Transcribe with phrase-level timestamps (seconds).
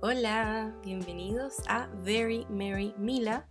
[0.00, 3.48] Hola, bienvenidos a Very Merry Mila.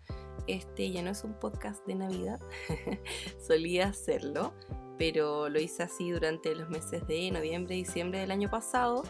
[0.48, 2.40] Este ya no es un podcast de Navidad,
[3.46, 4.54] solía hacerlo,
[4.98, 9.04] pero lo hice así durante los meses de noviembre y diciembre del año pasado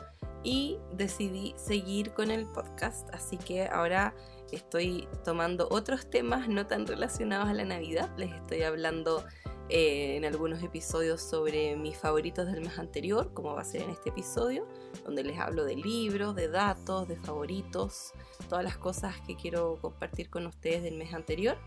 [0.44, 4.16] y decidí seguir con el podcast, así que ahora
[4.52, 9.24] estoy tomando otros temas no tan relacionados a la Navidad, les estoy hablando
[9.70, 13.90] eh, en algunos episodios sobre mis favoritos del mes anterior, como va a ser en
[13.90, 14.66] este episodio,
[15.04, 18.14] donde les hablo de libros, de datos, de favoritos,
[18.48, 21.58] todas las cosas que quiero compartir con ustedes del mes anterior.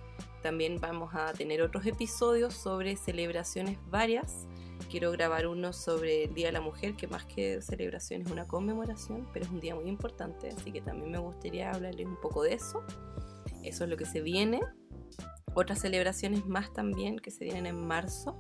[0.43, 4.47] También vamos a tener otros episodios sobre celebraciones varias.
[4.91, 8.49] Quiero grabar uno sobre el Día de la Mujer, que más que celebración es una
[8.49, 12.45] conmemoración, pero es un día muy importante, así que también me gustaría hablarles un poco
[12.45, 12.83] de eso.
[13.63, 14.63] Eso es lo que se viene
[15.55, 18.37] otras celebraciones más también que se vienen en marzo.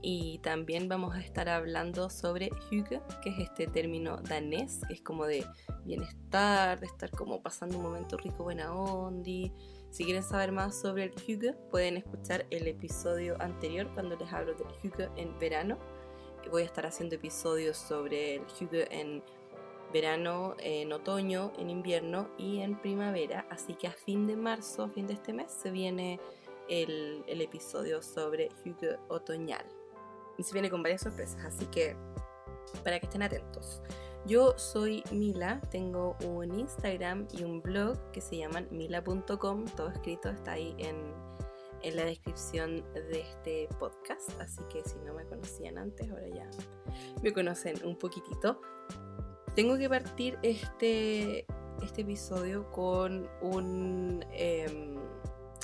[0.00, 5.02] Y también vamos a estar hablando sobre hygge, que es este término danés, que es
[5.02, 5.44] como de
[5.84, 9.50] bienestar, de estar como pasando un momento rico, buena onda.
[9.90, 14.54] Si quieren saber más sobre el hygge, pueden escuchar el episodio anterior cuando les hablo
[14.54, 15.78] del hygge en verano.
[16.50, 19.24] Voy a estar haciendo episodios sobre el hygge en
[19.92, 23.46] verano, en otoño, en invierno y en primavera.
[23.50, 26.20] Así que a fin de marzo, a fin de este mes, se viene
[26.68, 29.64] el, episodio sobre Hugo Otoñal.
[30.36, 31.96] Y se viene con varias sorpresas, así que
[32.84, 33.82] para que estén atentos.
[34.26, 40.28] Yo soy Mila, tengo un Instagram y un blog que se llaman mila.com, todo escrito
[40.28, 41.14] está ahí en,
[41.82, 46.50] en, la descripción de este podcast, así que si no me conocían antes, ahora ya
[47.22, 48.60] me conocen un poquitito.
[49.54, 51.46] Tengo que partir este,
[51.82, 54.24] este episodio con un...
[54.32, 54.97] Em,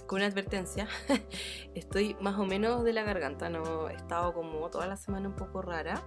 [0.07, 0.89] con una advertencia.
[1.75, 5.37] Estoy más o menos de la garganta, no he estado como toda la semana un
[5.37, 6.03] poco rara.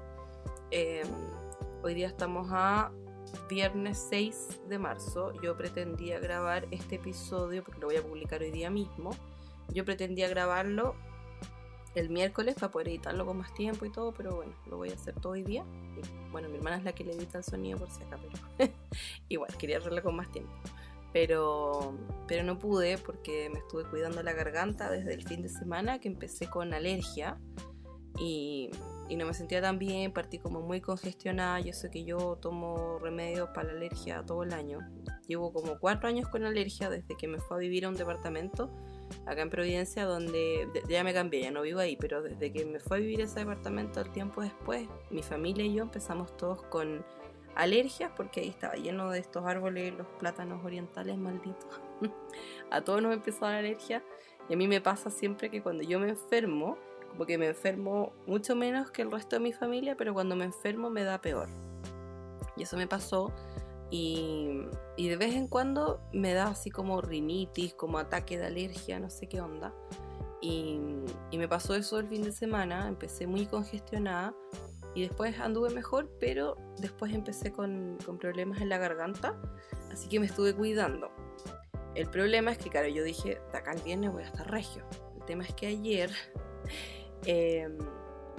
[0.71, 1.07] Em,
[1.83, 2.91] hoy día estamos a
[3.49, 5.33] viernes 6 de marzo.
[5.41, 9.11] Yo pretendía grabar este episodio porque lo voy a publicar hoy día mismo.
[9.73, 10.95] Yo pretendía grabarlo
[11.95, 14.93] el miércoles para poder editarlo con más tiempo y todo, pero bueno, lo voy a
[14.93, 15.65] hacer todo hoy día.
[16.31, 18.71] bueno, mi hermana es la que le edita el sonido por si acá, pero
[19.29, 20.53] igual, quería hacerlo con más tiempo
[21.13, 21.97] pero,
[22.27, 26.07] pero no pude porque me estuve cuidando la garganta desde el fin de semana que
[26.07, 27.39] empecé con alergia
[28.19, 28.71] y,
[29.09, 32.99] y no me sentía tan bien, partí como muy congestionada, yo sé que yo tomo
[32.99, 34.79] remedios para la alergia todo el año,
[35.27, 38.69] llevo como cuatro años con alergia desde que me fue a vivir a un departamento
[39.25, 42.79] acá en Providencia donde ya me cambié, ya no vivo ahí, pero desde que me
[42.79, 46.63] fue a vivir a ese departamento el tiempo después, mi familia y yo empezamos todos
[46.63, 47.05] con
[47.57, 51.81] alergias, porque ahí estaba lleno de estos árboles, los plátanos orientales malditos.
[52.71, 54.03] a todos nos empezó a alergia.
[54.47, 56.77] Y a mí me pasa siempre que cuando yo me enfermo,
[57.09, 60.45] como que me enfermo mucho menos que el resto de mi familia, pero cuando me
[60.45, 61.49] enfermo me da peor.
[62.55, 63.33] Y eso me pasó.
[63.89, 64.61] Y,
[64.95, 69.09] y de vez en cuando me da así como rinitis, como ataque de alergia, no
[69.09, 69.73] sé qué onda.
[70.39, 70.79] Y
[71.33, 74.35] me pasó eso el fin de semana, empecé muy congestionada
[74.97, 79.39] y después anduve mejor, pero después empecé con, problemas en la garganta,
[79.91, 81.11] así que me estuve cuidando.
[81.93, 84.83] El problema es que, claro, yo dije, de acá el viernes voy a estar regio.
[85.15, 86.09] El tema es que ayer,
[87.27, 87.77] em,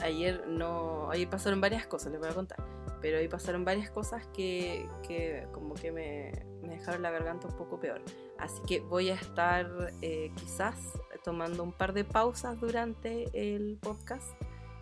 [0.01, 2.59] ayer no, ahí pasaron varias cosas, les voy a contar,
[3.01, 7.57] pero ahí pasaron varias cosas que, que como que me, me, dejaron la garganta un
[7.57, 8.03] poco peor.
[8.37, 10.75] Así que voy a estar eh, quizás
[11.23, 14.27] tomando un par de pausas durante el podcast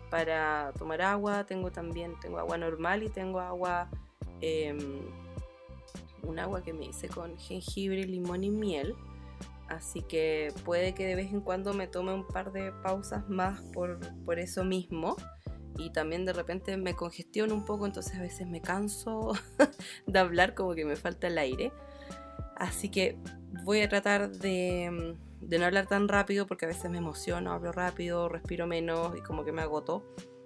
[0.09, 3.89] para tomar agua, tengo también tengo agua normal y tengo agua,
[4.41, 5.01] em,
[6.23, 8.95] un agua que me hice con jengibre, limón y miel.
[9.69, 13.61] Así que puede que de vez en cuando me tome un par de pausas más
[13.73, 15.15] por, por eso mismo.
[15.77, 19.33] Y también de repente me congestiono un poco, entonces a veces me canso
[20.07, 21.71] de hablar como que me falta el aire.
[22.55, 23.17] Así que
[23.63, 27.71] voy a tratar de, de no hablar tan rápido porque a veces me emociono, hablo
[27.71, 30.03] rápido, respiro menos y como que me agoto.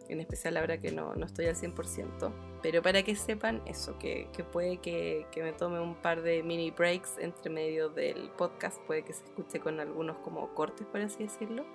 [0.09, 2.33] En especial ahora que no, no estoy al 100%.
[2.61, 6.43] Pero para que sepan eso, que, que puede que, que, me tome un par de
[6.43, 10.99] mini breaks entre medio del podcast, puede que se escuche con algunos como cortes, por
[10.99, 11.65] así decirlo.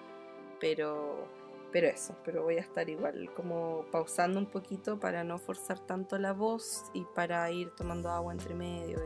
[0.60, 1.28] Pero,
[1.72, 6.18] pero eso, pero voy a estar igual como pausando un poquito para no forzar tanto
[6.18, 8.98] la voz y para ir tomando agua entre medio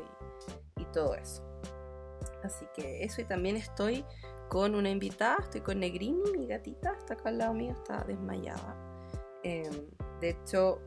[0.77, 1.50] y, y todo eso.
[2.43, 4.05] Así que eso y también estoy
[4.49, 8.77] con una invitada, estoy con Negrini, mi gatita, está acá al lado mío, está desmayada.
[9.43, 9.87] Em,
[10.21, 10.81] de hecho,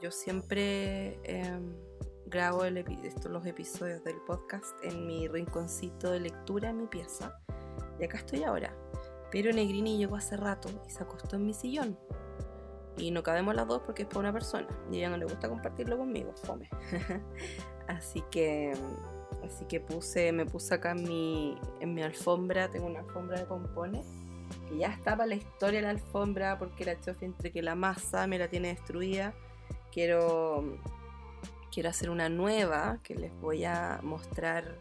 [0.00, 1.74] yo siempre em,
[2.26, 7.40] grabo los episodios del podcast en mi rinconcito de lectura en mi pieza.
[7.98, 8.76] Y acá estoy ahora.
[9.30, 11.98] Pero Negrini llegó hace rato y se acostó en mi sillón.
[12.98, 15.50] y no cabemos las dos porque es para una persona y ella no le gusta
[15.50, 16.70] compartirlo conmigo, fome.
[17.88, 18.72] así que
[19.46, 23.46] así que puse me puse acá en mi en mi alfombra, tengo una alfombra de
[23.46, 24.06] pompones
[24.68, 28.26] que ya estaba la historia de la alfombra porque la chofe entre que la masa
[28.26, 29.34] me la tiene destruida.
[29.92, 30.78] Quiero
[31.72, 34.78] quiero hacer una nueva que les voy a mostrar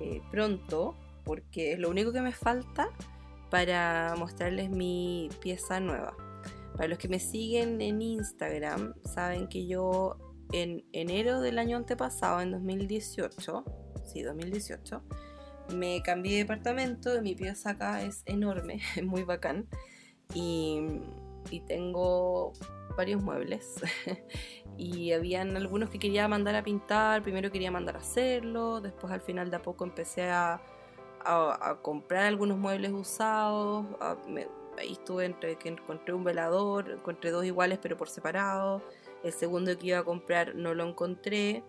[0.00, 2.88] eh, pronto porque es lo único que me falta
[3.50, 6.16] para mostrarles mi pieza nueva.
[6.76, 10.16] Para los que me siguen en Instagram, saben que yo
[10.52, 13.64] en enero del año antepasado, en 2018,
[14.10, 15.02] sí, 2018,
[15.74, 19.68] me cambié de departamento, mi pieza acá es enorme, es muy bacán,
[20.34, 20.80] y,
[21.50, 22.52] y tengo
[22.96, 23.82] varios muebles.
[24.76, 29.20] y habían algunos que quería mandar a pintar, primero quería mandar a hacerlo, después al
[29.20, 30.60] final de a poco empecé a,
[31.24, 33.84] a, comprar algunos muebles usados,
[34.78, 38.82] ahí estuve entre que encontré un velador, encontré dos iguales pero por separado.
[39.22, 41.62] El segundo que iba a comprar no lo encontré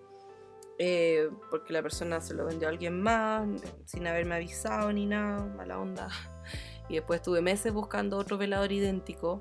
[0.83, 3.48] eh, porque la persona se lo vendió a alguien más
[3.86, 6.10] sin haberme avisado ni nada, mala onda.
[6.89, 9.39] Y después estuve meses buscando otro velador idéntico.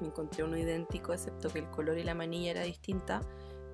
[0.00, 3.20] Encontré uno idéntico, excepto que el color y la manilla era distinta,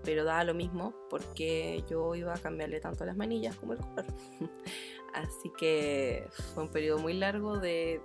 [0.02, 4.04] pero daba lo mismo porque yo iba a cambiarle tanto las manillas como el color.
[5.14, 8.02] Así que fue un periodo muy largo de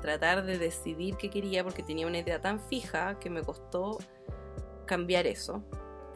[0.00, 3.98] tratar de decidir qué quería porque tenía una idea tan fija que me costó
[4.86, 5.62] cambiar eso.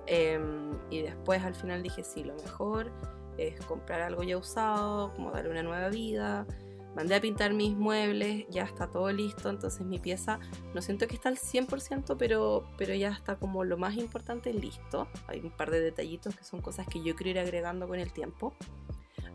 [0.07, 2.91] Em, y después al final dije, sí, lo mejor
[3.39, 6.47] es comprar algo ya usado, como darle una nueva vida.
[6.95, 10.39] Mandé a pintar mis muebles, ya está todo listo, entonces mi pieza
[10.75, 15.09] no siento que está al 100%, pero, pero ya está como lo más importante listo.
[15.27, 18.13] Hay un par de detallitos que son cosas que yo quiero ir agregando con el
[18.13, 18.53] tiempo.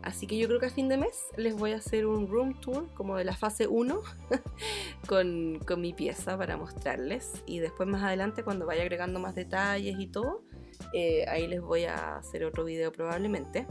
[0.02, 2.54] Así que yo creo que a fin de mes les voy a hacer un room
[2.60, 4.00] tour como de la fase 1
[5.08, 7.42] con, mi pieza para mostrarles.
[7.46, 10.44] Y después más adelante cuando vaya agregando más detalles y todo,
[10.92, 13.66] eh, ahí les voy a hacer otro video probablemente.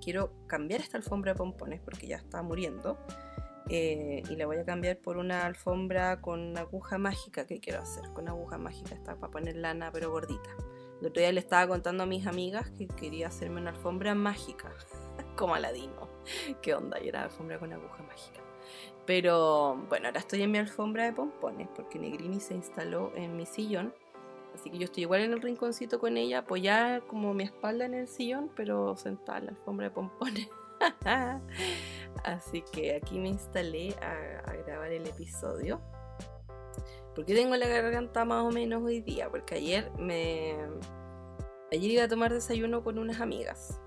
[0.00, 2.98] Quiero cambiar esta alfombra de pompones porque ya está muriendo.
[3.70, 8.04] Eh, y la voy a cambiar por una alfombra con aguja mágica que quiero hacer.
[8.12, 10.50] Con aguja mágica está para poner lana pero gordita.
[11.00, 14.72] El otro día le estaba contando a mis amigas que quería hacerme una alfombra mágica.
[15.36, 16.08] como Aladino.
[16.62, 17.00] ¿Qué onda?
[17.02, 18.40] Y era alfombra con aguja mágica.
[19.06, 23.46] Pero bueno, ahora estoy en mi alfombra de pompones porque Negrini se instaló en mi
[23.46, 23.94] sillón.
[24.54, 27.94] Así que yo estoy igual en el rinconcito con ella, apoyada como mi espalda en
[27.94, 30.48] el sillón, pero sentada en la alfombra de pompones.
[32.24, 35.80] Así que aquí me instalé a, grabar el episodio.
[37.14, 39.28] porque tengo la garganta más o menos hoy día?
[39.28, 40.56] Porque ayer me.
[41.72, 43.80] Ayer iba a tomar desayuno con unas amigas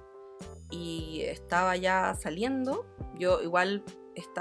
[0.70, 2.86] y estaba ya saliendo.
[3.18, 3.84] Yo igual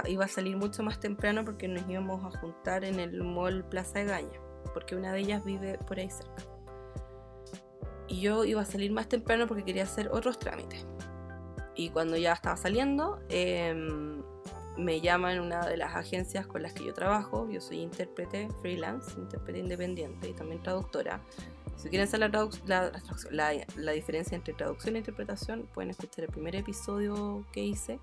[0.09, 4.01] iba a salir mucho más temprano porque nos íbamos a juntar en el mall Plaza
[4.01, 4.41] de Gaña,
[4.73, 6.43] porque una de ellas vive por ahí cerca.
[8.09, 10.87] Y yo iba a salir más temprano porque quería hacer otros trámites.
[11.75, 14.23] Y cuando ya estaba saliendo, em,
[14.77, 17.49] me llaman una de las agencias con las que yo trabajo.
[17.51, 21.21] Yo soy intérprete freelance, intérprete independiente y también traductora.
[21.77, 22.33] Si quieren saber
[23.31, 28.01] la, diferencia entre traducción e interpretación, pueden escuchar el primer episodio que hice.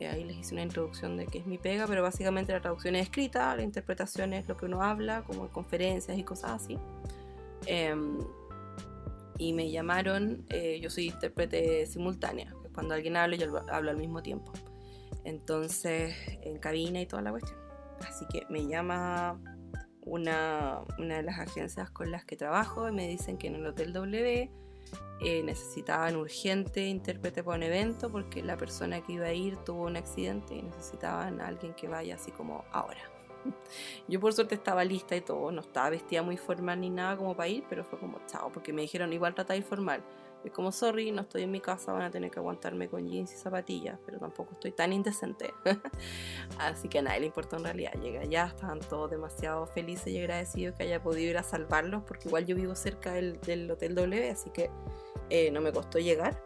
[0.00, 2.96] Eh, ahí les hice una introducción de qué es mi pega, pero básicamente la traducción
[2.96, 6.78] es escrita, la interpretación es lo que uno habla, como en conferencias y cosas así.
[7.66, 8.18] Em,
[9.38, 13.90] y me llamaron, eh, yo soy intérprete simultánea, que es cuando alguien habla yo hablo
[13.90, 14.52] al mismo tiempo.
[15.24, 17.58] Entonces, en cabina y toda la cuestión.
[18.00, 19.38] Así que me llama
[20.02, 23.92] una, de las agencias con las que trabajo y me dicen que en el Hotel
[23.92, 24.50] W
[25.20, 29.84] eh, necesitaban urgente intérprete para un evento porque la persona que iba a ir tuvo
[29.84, 33.00] un accidente y necesitaban a alguien que vaya así como ahora.
[34.08, 37.36] Yo por suerte estaba lista y todo, no estaba vestida muy formal ni nada como
[37.36, 40.02] para ir, pero fue como chao, porque me dijeron igual trata de formal.
[40.42, 43.32] Y como, sorry, no estoy en mi casa, van a tener que aguantarme con jeans
[43.34, 45.52] y zapatillas, pero tampoco estoy tan indecente.
[46.58, 47.92] Así que a nadie le importó en realidad.
[48.00, 52.28] Llega ya, estaban todos demasiado felices y agradecidos que haya podido ir a salvarlos, porque
[52.28, 53.38] igual yo vivo cerca del,
[53.70, 54.70] Hotel W, así que
[55.28, 56.42] eh, no me costó llegar.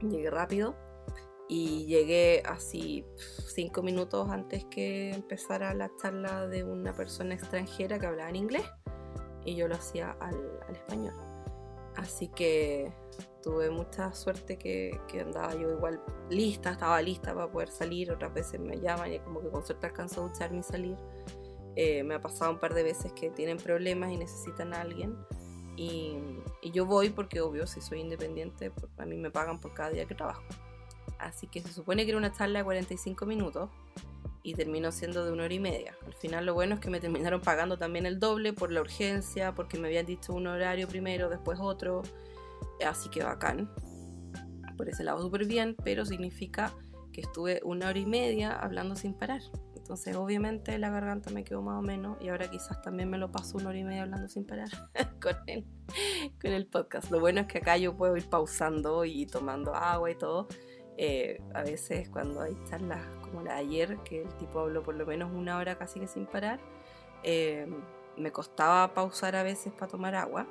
[0.00, 0.76] Llegué rápido
[1.48, 3.04] y llegué así
[3.48, 8.64] cinco minutos antes que empezara la charla de una persona extranjera que hablaba en inglés
[9.44, 10.36] y yo lo hacía al
[10.70, 11.35] español.
[11.96, 12.92] Así que
[13.42, 16.00] tuve mucha suerte que, andaba yo igual
[16.30, 18.10] lista, estaba lista para poder salir.
[18.10, 20.96] Otras veces me llaman y como que con suerte alcanzo a ducharme y salir.
[21.74, 25.16] Eh, me ha pasado un par de veces que tienen problemas y necesitan a alguien.
[25.76, 26.18] Y,
[26.72, 30.14] yo voy porque, obvio, si soy independiente, a mí me pagan por cada día que
[30.14, 30.42] trabajo.
[31.18, 33.70] Así que se supone que era una charla de 45 minutos
[34.46, 35.96] y terminó siendo de una hora y media.
[36.06, 39.56] Al final lo bueno es que me terminaron pagando también el doble por la urgencia,
[39.56, 42.02] porque me habían dicho un horario primero, después otro,
[42.86, 43.68] así que bacán.
[44.76, 46.72] Por ese lado súper bien, pero significa
[47.12, 49.42] que estuve una hora y media hablando sin parar.
[49.74, 53.32] Entonces obviamente la garganta me quedó más o menos y ahora quizás también me lo
[53.32, 54.68] paso una hora y media hablando sin parar
[55.20, 55.64] con, el,
[56.40, 57.10] con el podcast.
[57.10, 60.46] Lo bueno es que acá yo puedo ir pausando y tomando agua y todo.
[60.98, 64.94] Eh, a veces cuando hay charlas como la de ayer, que el tipo habló por
[64.94, 66.58] lo menos una hora casi que sin parar,
[67.22, 67.66] eh,
[68.16, 70.46] me costaba pausar a veces para tomar agua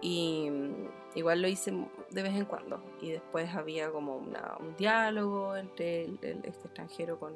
[0.00, 1.72] y mm, igual lo hice
[2.10, 7.34] de vez en cuando y después había como un diálogo entre este extranjero con,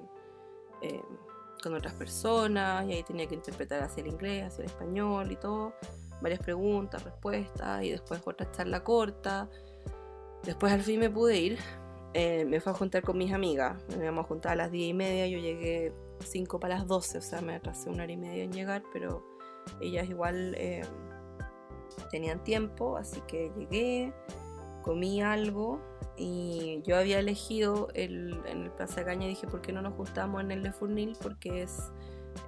[0.80, 1.02] eh,
[1.62, 5.36] con otras personas y ahí tenía que interpretar hacia el inglés, hacia el español y
[5.36, 5.74] todo,
[6.20, 9.48] varias preguntas, respuestas y después otra charla corta.
[10.42, 11.58] Después al fin me pude ir,
[12.12, 13.82] eh, me fui a juntar con mis amigas.
[13.96, 15.26] Me íbamos a juntar a las 10 y media.
[15.26, 15.92] Yo llegué
[16.24, 19.24] 5 para las 12, o sea, me atrasé una hora y media en llegar, pero
[19.80, 20.82] ellas igual eh,
[22.10, 24.12] tenían tiempo, así que llegué,
[24.82, 25.80] comí algo
[26.16, 29.26] y yo había elegido el, en el Plaza Caña.
[29.26, 31.16] Dije, ¿por qué no nos juntamos en el de Furnil?
[31.22, 31.92] Porque es.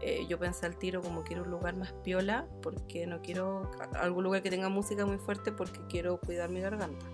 [0.01, 4.23] Eh, yo pensé al tiro como quiero un lugar más piola, porque no quiero algún
[4.23, 7.05] lugar que tenga música muy fuerte, porque quiero cuidar mi garganta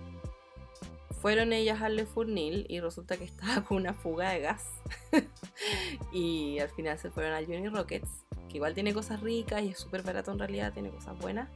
[1.21, 4.65] fueron ellas al Le Fournil y resulta que estaba con una fuga de gas.
[6.13, 9.79] y al final se fueron al Johnny Rockets, que igual tiene cosas ricas y es
[9.79, 11.49] súper barato en realidad, tiene cosas buenas.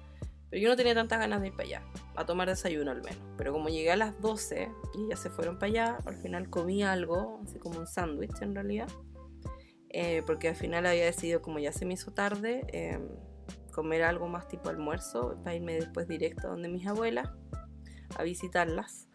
[0.51, 1.83] Pero yo no tenía tantas ganas de ir para allá,
[2.15, 3.23] a tomar desayuno al menos.
[3.39, 6.83] Pero como llegué a las 12 y ellas se fueron para allá, al final comí
[6.83, 8.89] algo, así como un sándwich en realidad.
[9.89, 13.09] Eh, porque al final había decidido, como ya se me hizo tarde, em,
[13.73, 17.31] comer algo más tipo almuerzo para irme después directo a donde mis abuelas
[18.17, 19.09] a visitarlas.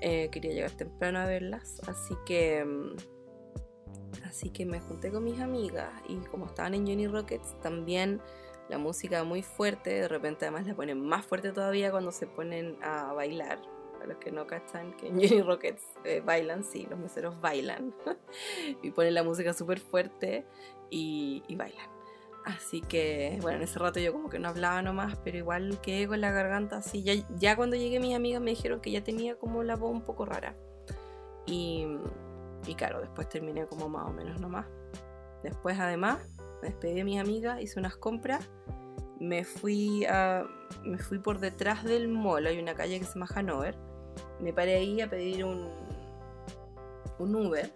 [0.00, 2.96] Eh, quería llegar temprano a verlas, así que mm,
[4.26, 8.20] así que me junté con mis amigas y como estaban en Johnny Rockets también
[8.68, 12.76] la música muy fuerte, de repente además la ponen más fuerte todavía cuando se ponen
[12.82, 13.60] a bailar.
[14.00, 17.92] A los que no cachan que en Johnny Rockets eh, bailan, sí, los meseros bailan
[18.82, 20.46] y ponen la música súper fuerte
[20.90, 21.97] y bailan.
[22.48, 26.08] Así que, bueno, en ese rato yo como que no hablaba nomás, pero igual quedé
[26.08, 27.02] con la garganta así.
[27.02, 30.00] Ya, ya cuando llegué mis amigas me dijeron que ya tenía como la voz un
[30.00, 30.54] poco rara.
[31.44, 31.86] Y,
[32.66, 34.64] y claro, después terminé como más o menos nomás.
[35.42, 36.26] Después además
[36.62, 38.48] me despedí de mis amigas, hice unas compras.
[39.20, 40.46] Me fui, a,
[40.84, 43.76] me fui por detrás del mall, hay una calle que se llama Hanover.
[44.40, 45.68] Me paré ahí a pedir un,
[47.18, 47.70] un Uber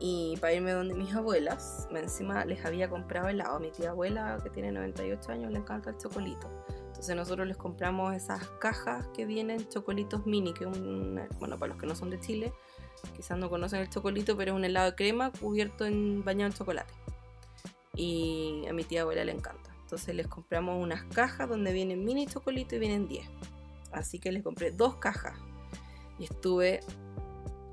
[0.00, 3.56] y para irme donde mis abuelas, encima les había comprado helado.
[3.56, 6.50] A mi tía abuela, que tiene 98 años, le encanta el chocolito.
[6.88, 11.80] Entonces nosotros les compramos esas cajas que vienen, chocolitos mini, que un, bueno, para los
[11.80, 12.52] que no son de Chile,
[13.16, 16.56] quizás no conocen el chocolito, pero es un helado de crema cubierto en bañado en
[16.56, 16.92] chocolate.
[17.94, 19.70] Y a mi tía abuela le encanta.
[19.82, 23.28] Entonces les compramos unas cajas donde vienen mini chocolito y vienen 10.
[23.92, 25.38] Así que les compré dos cajas.
[26.18, 26.80] Y estuve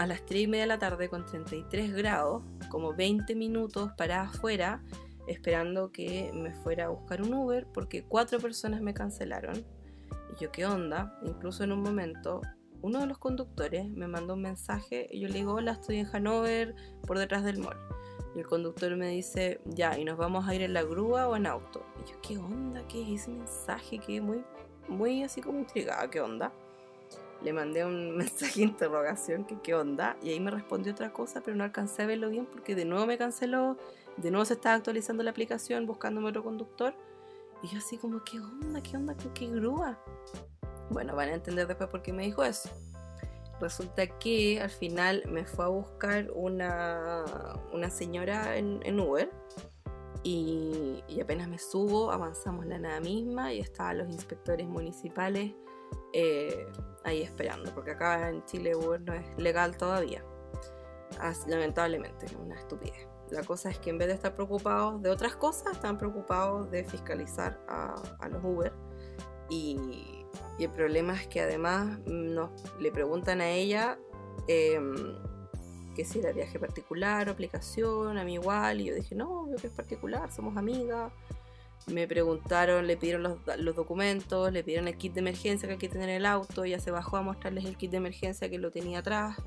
[0.02, 4.24] a las 3 y media de la tarde con 33 grados, como 20 minutos para
[4.24, 4.82] afuera,
[5.28, 9.64] esperando que me fuera a buscar un Uber porque cuatro personas me cancelaron.
[10.34, 11.20] Y yo, ¿qué onda?
[11.22, 12.42] Incluso en un momento,
[12.82, 16.08] uno de los conductores me mandó un mensaje y yo le digo, hola, estoy en
[16.12, 16.74] Hanover,
[17.06, 17.78] por detrás del mall.
[18.36, 21.36] Y el conductor me dice, ya, ¿y nos vamos a ir en la grúa o
[21.36, 21.86] en auto?
[22.04, 22.82] Y yo, ¿qué onda?
[22.88, 24.00] ¿Qué es ese mensaje?
[24.00, 24.44] Que muy,
[24.88, 26.52] muy así como intrigada, ¿qué onda?
[27.44, 31.42] Le mandé un mensaje de interrogación que qué onda y ahí me respondió otra cosa
[31.42, 33.78] pero no alcancé a verlo bien porque de nuevo me canceló
[34.18, 36.94] de nuevo se estaba actualizando la aplicación buscándome otro conductor
[37.64, 39.98] y yo así como qué onda qué onda qué, grúa
[40.90, 42.70] bueno van a entender después por qué me dijo eso.
[43.62, 47.24] Resulta que al final me fue a buscar una,
[47.72, 49.32] una señora en, en Uber
[50.24, 55.54] y, y, apenas me subo avanzamos la nada misma y estaban los inspectores municipales
[56.14, 56.68] eh,
[57.04, 60.24] ahí esperando, porque acá en Chile Uber no es legal todavía.
[61.48, 63.08] lamentablemente, es una estupidez.
[63.30, 66.84] La cosa es que en vez de estar preocupados de otras cosas, están preocupados de
[66.84, 68.74] fiscalizar a, los Uber.
[69.50, 70.18] Y,
[70.60, 73.98] el problema es que además nos, le preguntan a ella
[74.48, 75.16] em,
[75.96, 78.80] que si era viaje particular o aplicación, a mí igual.
[78.82, 81.12] Y yo dije, no, yo que es particular, somos amigas
[81.88, 85.90] me preguntaron, le pidieron los, documentos, le pidieron el kit de emergencia que hay que
[85.90, 88.72] tener en el auto, ya se bajó a mostrarles el kit de emergencia que lo
[88.72, 89.38] tenía atrás.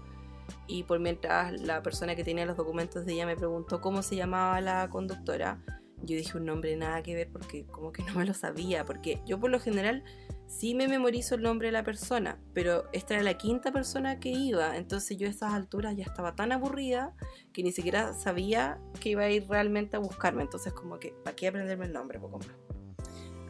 [0.67, 4.17] Y por mientras la persona que tenía los documentos de ella me preguntó cómo se
[4.17, 5.59] llamaba la conductora,
[6.03, 9.21] yo dije un nombre nada que ver porque como que no me lo sabía, porque
[9.26, 10.05] yo por lo general
[10.46, 14.28] sí me memorizo el nombre de la persona, pero esta era la quinta persona que
[14.28, 17.14] iba, entonces yo a esas alturas ya estaba tan aburrida
[17.52, 21.34] que ni siquiera sabía que iba a ir realmente a buscarme, entonces como que, ¿para
[21.34, 22.18] qué aprenderme el nombre?
[22.18, 22.48] Poco más.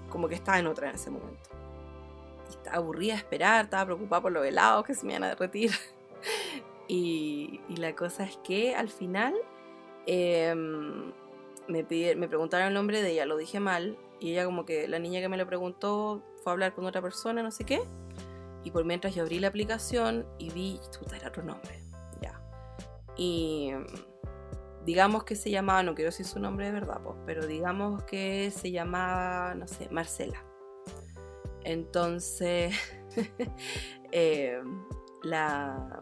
[0.08, 1.50] Como que estaba en otra en ese momento.
[2.48, 5.72] estaba aburrida de esperar, estaba preocupada por los helados que se me iban a derretir.
[6.88, 9.34] y, y la cosa es que al final
[10.06, 11.12] em,
[11.66, 11.84] me,
[12.16, 15.20] me preguntaron el nombre de ella, lo dije mal, y ella como que la niña
[15.20, 17.80] que me lo preguntó fue a hablar con otra persona, no sé qué.
[18.62, 20.78] Y por mientras yo abrí la aplicación y vi,
[21.16, 21.80] era otro nombre.
[22.20, 22.40] Ya.
[23.16, 23.72] Y
[24.84, 28.50] digamos que se llamaba, no quiero decir su nombre de verdad, pues, pero digamos que
[28.50, 30.44] se llamaba, no sé, Marcela.
[31.64, 32.74] Entonces,
[34.12, 34.62] eh,
[35.22, 36.00] la...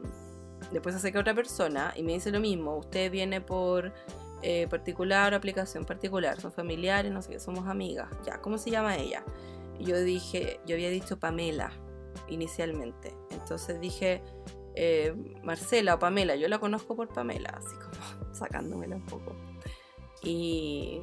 [0.72, 3.92] después acerca otra persona y me dice lo mismo, usted viene por
[4.42, 8.96] eh, particular aplicación particular, son familiares, no sé qué, somos amigas, ya, ¿cómo se llama
[8.96, 9.24] ella?
[9.80, 11.72] Yo dije, yo había dicho Pamela
[12.28, 14.22] inicialmente, entonces dije
[14.74, 19.36] eh, Marcela o Pamela, yo la conozco por Pamela, así como sacándomela un poco.
[20.22, 21.02] Y,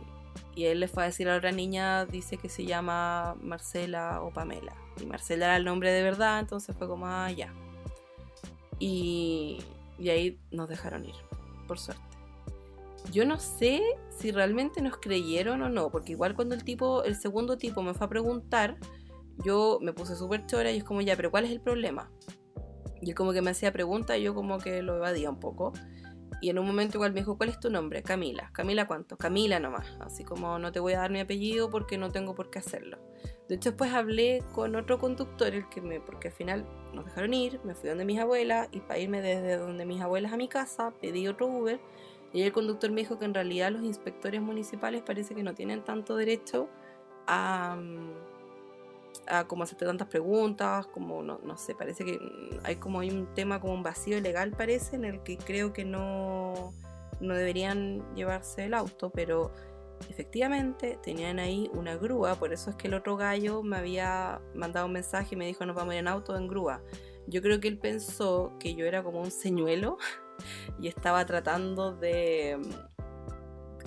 [0.56, 4.22] y él le fue a decir a la otra niña, dice que se llama Marcela
[4.22, 4.74] o Pamela.
[5.02, 7.54] Y Marcela era el nombre de verdad, entonces fue como, ah, ya.
[8.80, 9.64] Y,
[9.98, 11.16] y ahí nos dejaron ir,
[11.68, 12.09] por suerte.
[13.12, 17.16] Yo no sé si realmente nos creyeron o no, porque igual cuando el tipo, el
[17.16, 18.78] segundo tipo me fue a preguntar,
[19.44, 22.12] yo me puse súper chora y es como, ya, pero ¿cuál es el problema?
[23.02, 25.74] Y él como que me hacía preguntas y yo como que lo evadía un poco.
[26.42, 28.02] Y en un momento igual me dijo, ¿cuál es tu nombre?
[28.02, 28.50] Camila.
[28.54, 29.18] ¿Camila cuánto?
[29.18, 29.88] Camila nomás.
[30.00, 32.98] Así como no te voy a dar mi apellido porque no tengo por qué hacerlo.
[33.50, 37.34] De hecho, después hablé con otro conductor, el que me, porque al final nos dejaron
[37.34, 40.48] ir, me fui donde mis abuelas y para irme desde donde mis abuelas a mi
[40.48, 41.80] casa pedí otro Uber
[42.34, 45.84] y el conductor me dijo que en realidad los inspectores municipales parece que no tienen
[45.84, 46.70] tanto derecho
[47.28, 47.78] a,
[49.28, 52.20] a como hacerte tantas preguntas, como no, no sé, parece que
[52.64, 55.86] hay como hay un tema como un vacío legal parece en el que creo que
[55.86, 56.74] no,
[57.20, 59.52] no deberían llevarse el auto, pero
[60.10, 64.86] efectivamente tenían ahí una grúa, por eso es que el otro gallo me había mandado
[64.86, 66.82] un mensaje y me dijo nos vamos a ir en auto en grúa.
[67.28, 69.98] Yo creo que él pensó que yo era como un señuelo
[70.80, 72.58] y estaba tratando de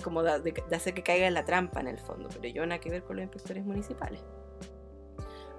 [0.03, 2.89] como de, hacer que caiga en la trampa en el fondo, pero yo nada que
[2.89, 4.21] ver con los inspectores municipales.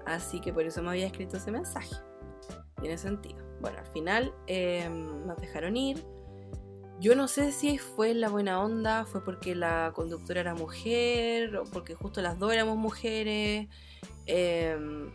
[0.05, 1.95] Así que por eso me había escrito ese mensaje.
[2.79, 3.43] Tiene sentido.
[3.59, 6.05] Bueno, al final em, nos dejaron ir.
[6.99, 11.63] Yo no sé si fue la buena onda, fue porque la conductora era mujer, o
[11.65, 13.67] porque justo las dos éramos mujeres,
[14.27, 15.11] em,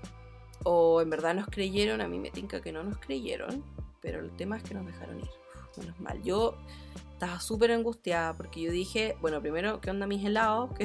[0.64, 3.64] o en verdad nos creyeron, a mí me tinca que no nos creyeron,
[4.02, 5.39] pero el tema es que nos dejaron ir
[5.78, 6.22] menos mal.
[6.22, 6.56] Yo
[7.12, 10.70] estaba súper angustiada porque yo dije, bueno, primero, ¿qué onda mis helados?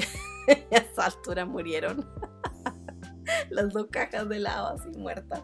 [0.45, 2.07] Que a esa altura murieron.
[3.49, 5.41] Las dos cajas de helado así muertas.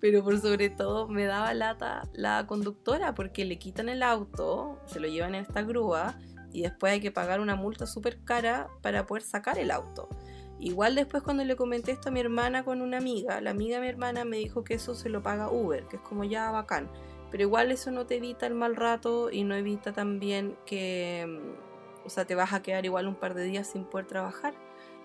[0.00, 4.98] Pero por sobre todo me daba lata la conductora porque le quitan el auto, se
[4.98, 6.18] lo llevan en esta grúa
[6.52, 10.08] y después hay que pagar una multa súper cara para poder sacar el auto.
[10.58, 13.82] Igual después cuando le comenté esto a mi hermana con una amiga, la amiga de
[13.82, 16.90] mi hermana me dijo que eso se lo paga Uber, que es como ya bacán.
[17.30, 22.06] Pero igual eso no te evita el mal rato y no evita también que, mm,
[22.06, 24.54] o sea, te vas a quedar igual un par de días sin poder trabajar.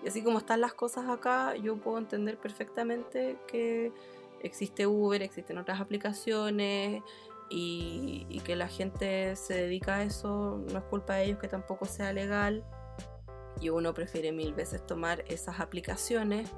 [0.04, 3.92] Y así como están las cosas acá, yo puedo entender perfectamente que
[4.40, 7.02] existe Uber, existen otras aplicaciones
[7.48, 11.48] y, y que la gente se dedica a eso, no es culpa de ellos que
[11.48, 12.64] tampoco sea legal.
[13.60, 16.50] Y uno prefiere mil veces tomar esas aplicaciones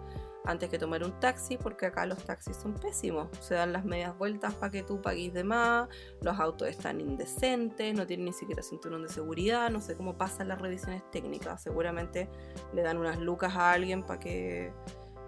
[0.45, 3.29] antes que tomar un taxi, porque acá los taxis son pésimos.
[3.41, 5.89] Se dan las medias vueltas para que tú pagues de más,
[6.21, 10.49] los autos están indecentes, no tienen ni siquiera cinturón de seguridad, no sé cómo pasan
[10.49, 11.63] las revisiones técnicas.
[11.63, 12.29] Seguramente
[12.75, 14.73] le dan unas lucas a alguien para que,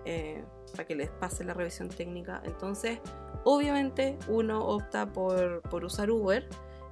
[0.04, 2.42] eh, para que les pase la revisión técnica.
[2.44, 2.98] Entonces,
[3.44, 6.46] obviamente, uno opta por, por usar Uber.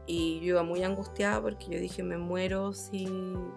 [0.06, 3.06] Y yo iba muy angustiada porque yo dije, me muero si,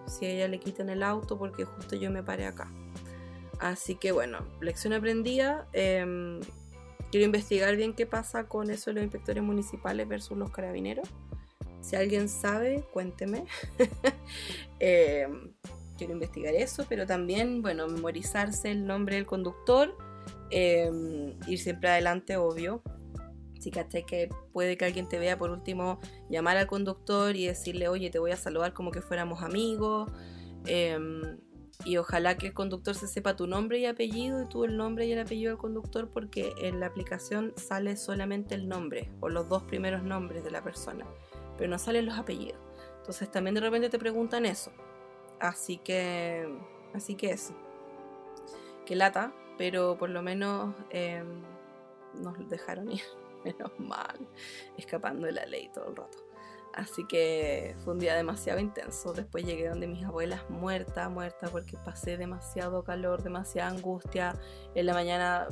[0.06, 2.72] si a ella le quitan el auto porque justo yo me paré acá.
[3.58, 5.66] Así que bueno, lección aprendida.
[5.72, 6.40] Em,
[7.10, 11.08] quiero investigar bien qué pasa con eso de los inspectores municipales versus los carabineros.
[11.80, 13.44] Si alguien sabe, cuénteme.
[14.80, 15.52] Em,
[15.96, 19.96] quiero investigar eso, pero también, bueno, memorizarse el nombre del conductor,
[20.50, 22.82] em, ir siempre adelante, obvio.
[23.58, 25.98] Si caché que puede que alguien te vea, por último,
[26.30, 30.08] llamar al conductor y decirle, oye, te voy a saludar como que fuéramos amigos
[31.84, 35.06] y ojalá que el conductor se sepa tu nombre y apellido y tú el nombre
[35.06, 39.48] y el apellido del conductor porque en la aplicación sale solamente el nombre o los
[39.48, 41.06] dos primeros nombres de la persona,
[41.56, 42.58] pero no salen los apellidos.
[42.98, 44.72] Entonces también de repente te preguntan eso.
[45.40, 46.48] Así que,
[46.94, 47.54] así que eso.
[48.84, 51.42] Que lata, pero por lo menos em,
[52.14, 53.02] nos dejaron ir,
[53.44, 54.18] menos mal,
[54.76, 56.27] escapando de la ley todo el rato.
[56.78, 59.12] Así que fue un día demasiado intenso.
[59.12, 64.38] Después llegué donde mis abuelas muerta, muerta, porque pasé demasiado calor, demasiada angustia.
[64.76, 65.48] En la mañana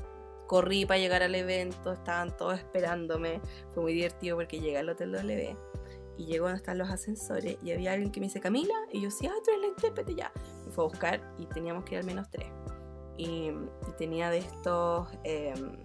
[0.47, 3.41] corrí para llegar al evento, estaban todos esperándome.
[3.75, 5.57] Fue muy divertido porque llegué al Hotel W
[6.17, 9.11] y llegó donde están los ascensores y había alguien que me dice Camila y yo
[9.11, 10.33] sí, ah, tú eres la intérprete ya.
[10.65, 12.47] Me fue a buscar y teníamos que ir al menos tres.
[13.19, 13.51] Y,
[13.99, 15.77] tenía de estos, em,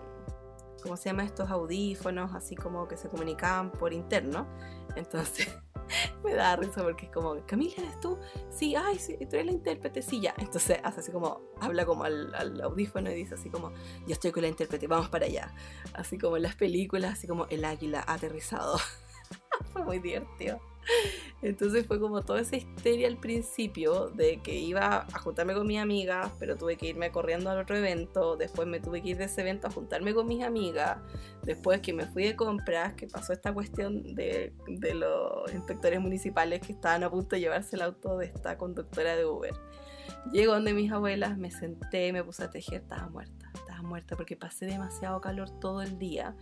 [0.82, 1.24] ¿cómo se llama?
[1.24, 4.48] Estos audífonos así como que se comunicaban por interno.
[4.96, 5.48] Entonces
[6.24, 8.18] me da risa porque es como, Camila, ¿eres tú?
[8.50, 10.34] Sí, ay, sí, tú eres la intérprete, sí, ya.
[10.38, 13.72] Entonces hace así como, habla como al, al, audífono y dice así como,
[14.08, 15.54] yo estoy con la intérprete, vamos para allá.
[15.94, 18.78] Así como en las películas, así como el águila aterrizado.
[19.74, 20.60] fue muy divertido.
[21.42, 25.80] Entonces fue como toda esa histeria al principio de que iba a juntarme con mis
[25.80, 29.26] amigas, pero tuve que irme corriendo al otro evento, después me tuve que ir de
[29.26, 30.98] ese evento a juntarme con mis amigas,
[31.44, 36.62] después que me fui de compras, que pasó esta cuestión de, de los inspectores municipales
[36.62, 39.54] que estaban a punto de llevarse el auto de esta conductora de Uber.
[40.32, 44.36] Llego donde mis abuelas, me senté, me puse a tejer, estaba muerta, estaba muerta porque
[44.36, 46.36] pasé demasiado calor todo el día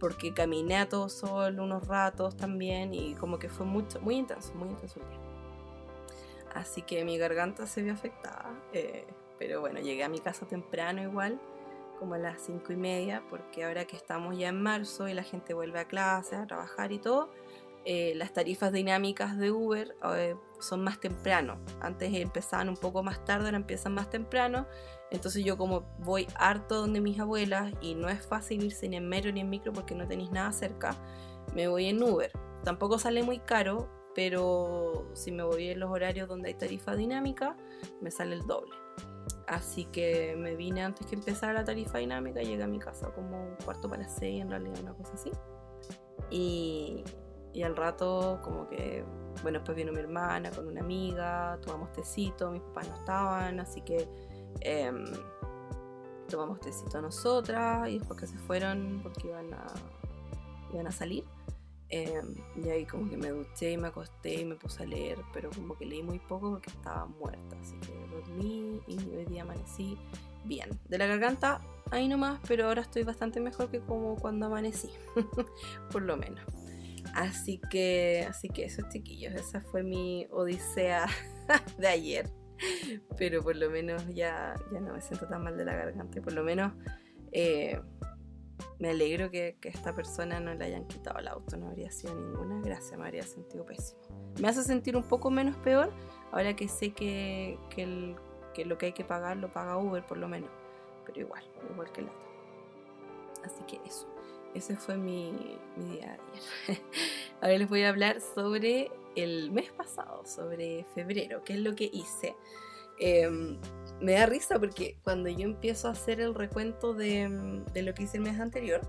[0.00, 4.52] porque caminé a todo sol unos ratos también y como que fue mucho, muy intenso,
[4.54, 5.18] muy intenso el día.
[6.54, 9.06] Así que mi garganta se vio afectada, eh,
[9.38, 11.38] pero bueno, llegué a mi casa temprano igual,
[12.00, 15.22] como a las cinco y media, porque ahora que estamos ya en marzo y la
[15.22, 17.30] gente vuelve a clase, a trabajar y todo,
[17.84, 21.58] eh, las tarifas dinámicas de Uber eh, son más temprano.
[21.80, 24.66] Antes empezaban un poco más tarde, ahora empiezan más temprano.
[25.10, 29.08] Entonces yo como voy harto donde mis abuelas y no es fácil irse ni en
[29.08, 30.96] metro ni en micro porque no tenéis nada cerca,
[31.54, 32.30] me voy en Uber.
[32.64, 37.56] Tampoco sale muy caro, pero si me voy en los horarios donde hay tarifa dinámica,
[38.00, 38.74] me sale el doble.
[39.46, 43.42] Así que me vine antes que empezara la tarifa dinámica, llegué a mi casa como
[43.42, 45.32] un cuarto para las seis, en realidad una cosa así.
[46.30, 47.02] Y,
[47.52, 49.04] y al rato como que,
[49.42, 53.80] bueno, después vino mi hermana con una amiga, tomamos tecito, mis papás no estaban, así
[53.80, 54.08] que
[54.60, 55.04] Em,
[56.28, 59.66] tomamos tecito nosotras y después que se fueron porque iban a,
[60.72, 61.24] iban a salir.
[61.92, 65.18] Em, y ahí como que me duché y me acosté y me puse a leer,
[65.32, 67.56] pero como que leí muy poco porque estaba muerta.
[67.60, 69.98] Así que dormí y hoy día amanecí
[70.44, 70.70] bien.
[70.88, 71.60] De la garganta,
[71.90, 74.90] ahí nomás, pero ahora estoy bastante mejor que como cuando amanecí,
[75.90, 76.44] por lo menos.
[77.14, 81.06] Así que, así que eso, chiquillos, esa fue mi odisea
[81.78, 82.30] de ayer.
[83.18, 86.20] pero por lo menos ya, ya no me siento tan mal de la garganta.
[86.20, 86.72] Por lo menos
[87.32, 87.80] eh,
[88.78, 92.14] me alegro que, que, esta persona no le hayan quitado el auto, no habría sido
[92.14, 94.00] ninguna gracia, me habría sentido pésimo.
[94.40, 95.92] Me hace sentir un poco menos peor
[96.32, 98.16] ahora que sé que, que,
[98.54, 100.50] que lo que hay que pagar lo paga Uber por lo menos,
[101.06, 102.30] pero igual, igual que el otro.
[103.44, 104.06] Así que eso,
[104.54, 106.82] ese fue mi, mi día de ayer.
[107.40, 111.90] ahora les voy a hablar sobre el mes pasado, sobre febrero, qué es lo que
[111.92, 112.34] hice.
[112.98, 113.58] Em,
[114.00, 118.02] me da risa porque cuando yo empiezo a hacer el recuento de, de, lo que
[118.02, 118.80] hice el mes anterior,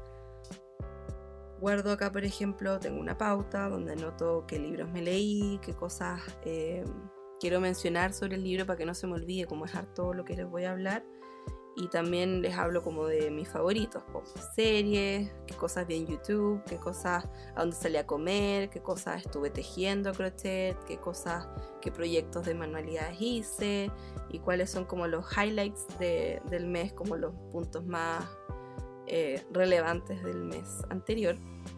[1.60, 6.21] guardo acá, por ejemplo, tengo una pauta donde anoto qué libros me leí, qué cosas
[6.43, 6.86] em,
[7.39, 10.26] quiero mencionar sobre el libro para que no se me olvide, como es todo lo
[10.26, 11.06] que les voy a hablar
[11.75, 16.62] y también les hablo como de mis favoritos, como series, qué cosas vi en YouTube,
[16.65, 21.47] qué cosas a dónde salí a comer, qué cosas estuve tejiendo a crochet, qué cosas,
[21.81, 23.91] qué proyectos de manualidades hice
[24.29, 28.25] y cuáles son como los highlights del mes, como los puntos más
[29.07, 31.38] eh, relevantes del mes anterior.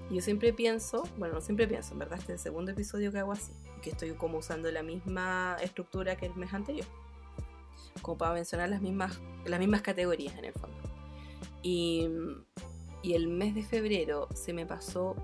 [0.10, 3.20] yo siempre pienso, bueno, no siempre pienso, en verdad, este es el segundo episodio que
[3.20, 6.88] hago así, que estoy como usando la misma estructura que el mes anterior
[8.02, 10.78] como para mencionar las mismas, las mismas categorías en el fondo.
[11.62, 12.10] Y,
[13.02, 15.16] y el mes de febrero se me pasó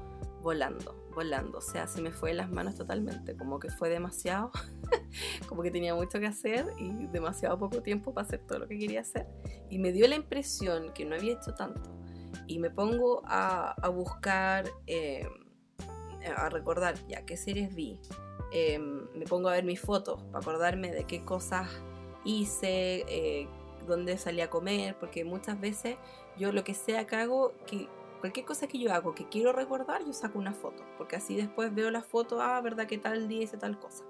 [0.41, 4.51] volando, volando, o sea, se me fue de las manos totalmente, como que fue demasiado,
[5.47, 8.77] como que tenía mucho que hacer y demasiado poco tiempo para hacer todo lo que
[8.77, 9.27] quería hacer.
[9.69, 11.89] Y me dio la impresión que no había hecho tanto.
[12.47, 15.27] Y me pongo a, a buscar, eh,
[16.35, 17.99] a recordar ya qué series vi.
[18.51, 21.69] Eh, me pongo a ver mis fotos para acordarme de qué cosas
[22.23, 23.47] hice, eh,
[23.87, 25.97] dónde salí a comer, porque muchas veces
[26.37, 27.87] yo lo que sea que hago, que
[28.19, 31.73] cualquier cosa que yo hago que quiero recordar, yo saco una foto, porque así después
[31.73, 34.03] veo la foto, ah, verdad que tal día hice tal cosa.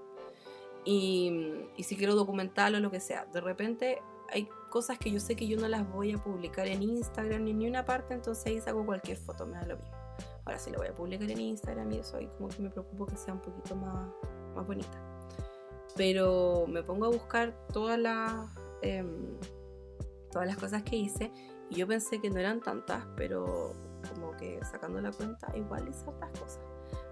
[0.85, 5.35] Y, si quiero documentarlo, o lo que sea, de repente hay cosas que yo sé
[5.35, 8.61] que yo no las voy a publicar en Instagram ni en ninguna parte, entonces ahí
[8.61, 9.97] saco cualquier foto, me da lo mismo.
[10.45, 13.05] Ahora sí la voy a publicar en Instagram y eso ahí como que me preocupo
[13.05, 14.09] que sea un poquito más,
[14.55, 15.08] más bonita
[15.95, 18.33] pero me pongo a buscar todas las
[18.81, 19.37] em,
[20.31, 21.31] todas las cosas que hice
[21.69, 23.73] y yo pensé que no eran tantas, pero
[24.13, 26.59] como que sacando la cuenta igual hice otras cosas.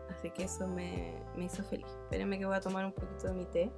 [0.10, 1.86] Así que eso me, hizo feliz.
[2.04, 3.72] Espérenme que voy a tomar un poquito de mi té.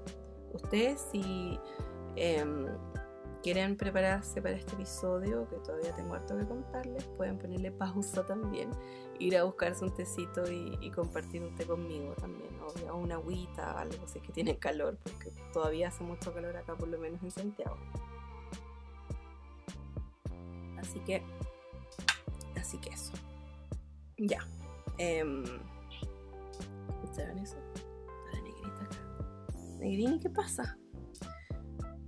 [0.53, 1.59] Ustedes si
[2.15, 2.67] em,
[3.41, 8.69] quieren prepararse para este episodio, que todavía tengo harto que contarles, pueden ponerle pausa también,
[9.19, 14.03] ir a buscarse un tecito y, compartir un té conmigo también, o una agüita, algo
[14.03, 17.77] así que tiene calor, porque todavía hace mucho calor acá, por lo menos en Santiago.
[20.77, 21.23] Así que,
[22.59, 23.13] así que eso.
[24.17, 24.45] Ya.
[24.97, 25.23] Eh,
[27.03, 27.55] ¿Escucharon eso?
[28.33, 28.97] La negrita acá.
[29.79, 30.77] Negrini, ¿qué pasa?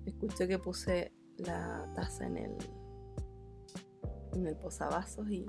[0.05, 2.57] Escuché que puse la taza en el
[4.33, 5.45] en el posavasos y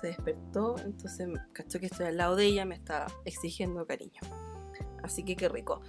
[0.00, 4.20] se despertó, entonces cachó que estoy al lado de ella, me está exigiendo cariño.
[5.02, 5.80] Así que qué rico.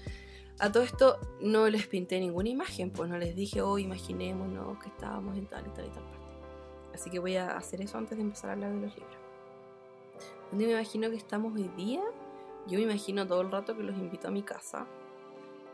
[0.59, 4.89] A todo esto no les pinté ninguna imagen, pues no les dije, oh, imaginémonos que
[4.89, 6.17] estábamos en tal y tal y tal parte.
[6.93, 9.17] Así que voy a hacer eso antes de empezar a hablar de los libros.
[10.49, 12.01] ¿Dónde me imagino que estamos hoy día?
[12.67, 14.87] Yo me imagino todo el rato que los invito a mi casa,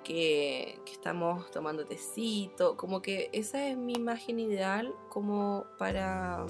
[0.03, 6.45] que, estamos tomando tecito, como que esa es mi imagen ideal como para,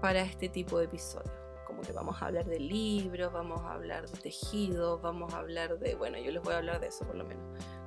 [0.00, 1.32] para este tipo de episodios.
[1.66, 5.78] Como que vamos a hablar de libros, vamos a hablar de tejidos, vamos a hablar
[5.78, 7.44] de, bueno, yo les voy a hablar de eso por lo menos,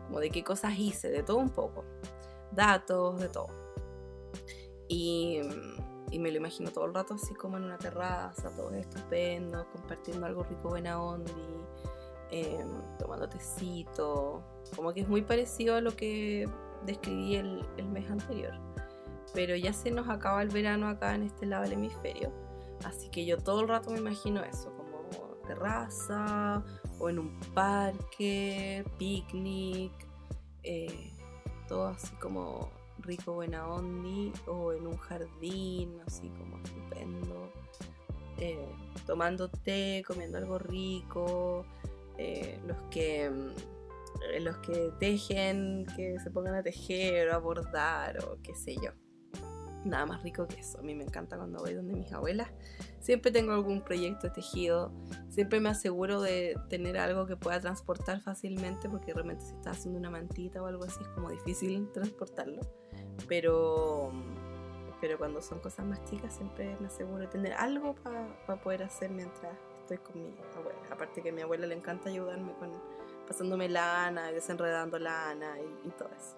[0.07, 1.83] como de qué cosas hice, de todo un poco,
[2.51, 3.49] datos, de todo.
[4.87, 5.41] Y,
[6.09, 10.25] y me lo imagino todo el rato así como en una terraza, todo estupendo, compartiendo
[10.25, 11.31] algo rico, buena onda
[12.31, 14.43] Em, tomando tecito,
[14.75, 16.49] como que es muy parecido a lo que
[16.85, 18.53] describí el, mes anterior.
[19.33, 22.31] Pero ya se nos acaba el verano acá en este lado del hemisferio,
[22.83, 26.63] así que yo todo el rato me imagino eso, como terraza
[26.99, 29.91] o en un parque, picnic,
[30.63, 31.11] eh,
[31.67, 37.51] todo así como rico, buena ondi, o en un jardín, así como estupendo,
[38.37, 38.67] eh,
[39.05, 41.65] tomando té, comiendo algo rico,
[42.17, 43.75] eh, los que mm,
[44.39, 48.91] los que tejen, que se pongan a tejer o a bordar o qué sé yo.
[49.83, 50.79] Nada más rico que eso.
[50.79, 52.49] A mí me encanta cuando voy donde mis abuelas.
[52.99, 54.91] Siempre tengo algún proyecto de tejido.
[55.29, 59.99] Siempre me aseguro de tener algo que pueda transportar fácilmente porque realmente si estás haciendo
[59.99, 62.61] una mantita o algo así es como difícil transportarlo.
[63.27, 64.11] Pero,
[65.01, 69.11] pero cuando son cosas más chicas siempre me aseguro de tener algo para poder hacer
[69.11, 69.53] mientras
[69.85, 70.79] estoy con mi abuela.
[70.91, 72.71] Aparte que a mi abuela le encanta ayudarme con
[73.27, 76.35] pasándome lana, desenredando lana y, todo eso.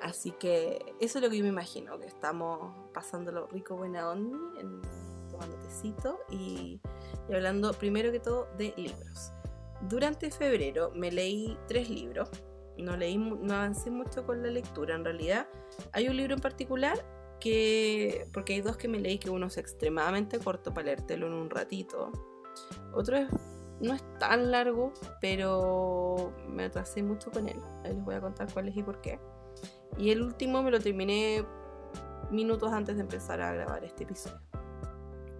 [0.00, 4.38] Así que eso es lo que yo me imagino, que estamos pasándolo rico, buena onda,
[5.30, 6.80] tomando tecito y,
[7.28, 9.32] y hablando primero que todo de libros.
[9.88, 12.30] Durante febrero me leí tres libros.
[12.78, 14.94] No leí, no avancé mucho con la lectura.
[14.94, 15.46] En realidad,
[15.92, 17.04] hay un libro en particular
[17.40, 21.34] que, porque hay dos que me leí que uno es extremadamente corto para leértelo en
[21.34, 22.29] un ratito
[22.92, 23.16] otro
[23.80, 27.60] no es tan largo, pero me atrasé mucho con él.
[27.84, 29.18] Ahí les voy a contar cuál es y por qué.
[29.98, 31.44] Y el último me lo terminé
[32.30, 34.40] minutos antes de empezar a grabar este episodio.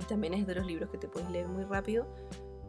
[0.08, 2.06] También es de los libros que te puedes leer muy rápido,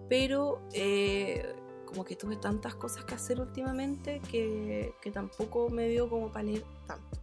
[0.09, 6.31] pero eh, como que tuve tantas cosas que hacer últimamente que, tampoco me dio como
[6.31, 7.19] para leer tanto.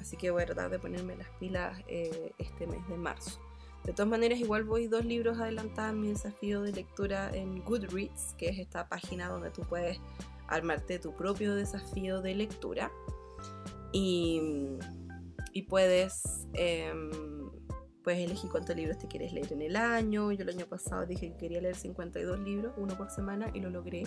[0.00, 3.40] Así que voy a tratar de ponerme las pilas eh, este mes de marzo.
[3.84, 8.34] De todas maneras, igual voy dos libros adelantados en mi desafío de lectura en Goodreads,
[8.38, 9.98] que es esta página donde tú puedes
[10.46, 12.92] armarte tu propio desafío de lectura.
[13.92, 14.78] Y,
[15.68, 17.10] puedes, em,
[18.04, 20.30] puedes elegir cuántos libros te quieres leer en el año.
[20.30, 23.70] Yo el año pasado dije que quería leer 52 libros, uno por semana, y lo
[23.70, 24.04] logré.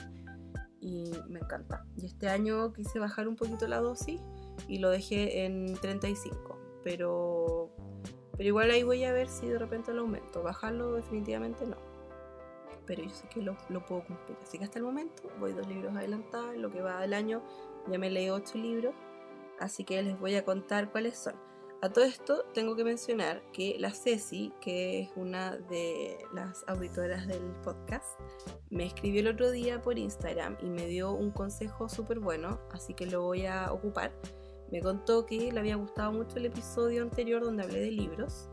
[0.79, 1.85] Y me encanta.
[1.97, 4.21] Y este año quise bajar un poquito la dosis
[4.67, 6.59] y lo dejé en 35.
[6.83, 7.74] Pero
[8.38, 10.43] pero igual ahí voy a ver si de repente lo aumento.
[10.43, 11.78] Bajarlo definitivamente no.
[12.86, 14.38] Pero yo sé que lo, puedo cumplir.
[14.43, 16.56] Así que hasta el momento voy dos libros adelantados.
[16.58, 17.41] Lo que va del año
[17.88, 18.93] ya me leí ocho libros.
[19.60, 21.36] Así que les voy a contar cuáles son.
[21.82, 27.28] A todo esto tengo que mencionar que la Ceci, que es una de las auditoras
[27.28, 28.19] del podcast,
[28.69, 32.93] me escribió el otro día por Instagram y me dio un consejo súper bueno, así
[32.95, 34.12] que lo voy a ocupar
[34.71, 38.49] me contó que le había gustado mucho el episodio anterior donde hablé de libros,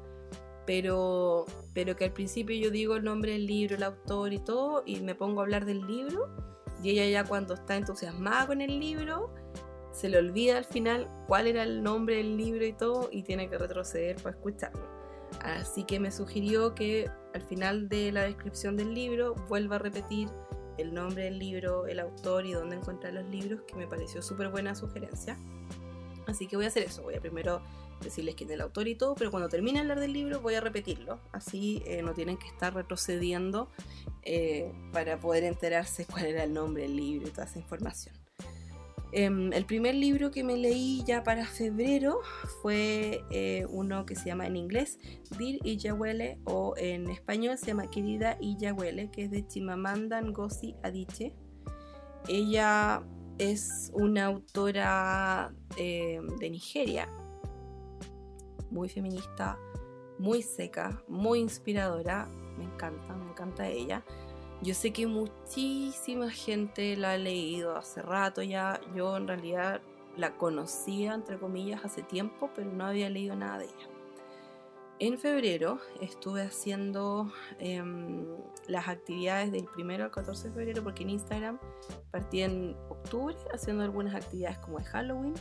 [0.66, 4.82] pero, pero que al principio yo digo el nombre del libro, el autor y todo,
[4.86, 6.28] y me pongo a hablar del libro,
[6.82, 9.32] y ella ya cuando está entusiasmada con el libro,
[9.92, 13.48] se le olvida al final cuál era el nombre del libro y todo, y tiene
[13.48, 14.92] que retroceder para escucharlo.
[15.40, 20.28] Así que me sugirió que al final de la descripción del libro vuelva a repetir
[20.78, 24.50] el nombre del libro, el autor y dónde encontrar los libros, que me pareció súper
[24.50, 25.38] buena sugerencia.
[26.26, 27.62] Así que voy a hacer eso, voy a primero
[28.02, 30.54] decirles quién es el autor y todo, pero cuando termine de hablar del libro voy
[30.54, 33.68] a repetirlo, así eh, no tienen que estar retrocediendo
[34.22, 38.22] eh, para poder enterarse cuál era el nombre del libro y toda esa información.
[39.14, 42.20] Em, el primer libro que me leí ya para febrero
[42.62, 44.98] fue eh, uno que se llama en inglés
[45.38, 51.34] Dir Iyahuele o en español se llama Querida Iyahuele, que es de Chimamanda Ngozi Adichie.
[52.26, 53.02] Ella
[53.50, 57.08] es una autora de Nigeria
[58.70, 59.58] muy feminista,
[60.18, 62.28] muy seca, muy inspiradora.
[62.56, 64.04] Me encanta, me encanta ella.
[64.62, 68.80] Yo sé que muchísima gente la ha leído hace rato ya.
[68.94, 69.80] Yo en realidad
[70.16, 73.91] la conocía, entre comillas, hace tiempo, pero no había leído nada de ella.
[75.04, 78.24] En febrero estuve haciendo em,
[78.68, 81.58] las actividades del 1 al 14 de febrero porque en Instagram
[82.12, 85.34] partí en octubre haciendo algunas actividades como de Halloween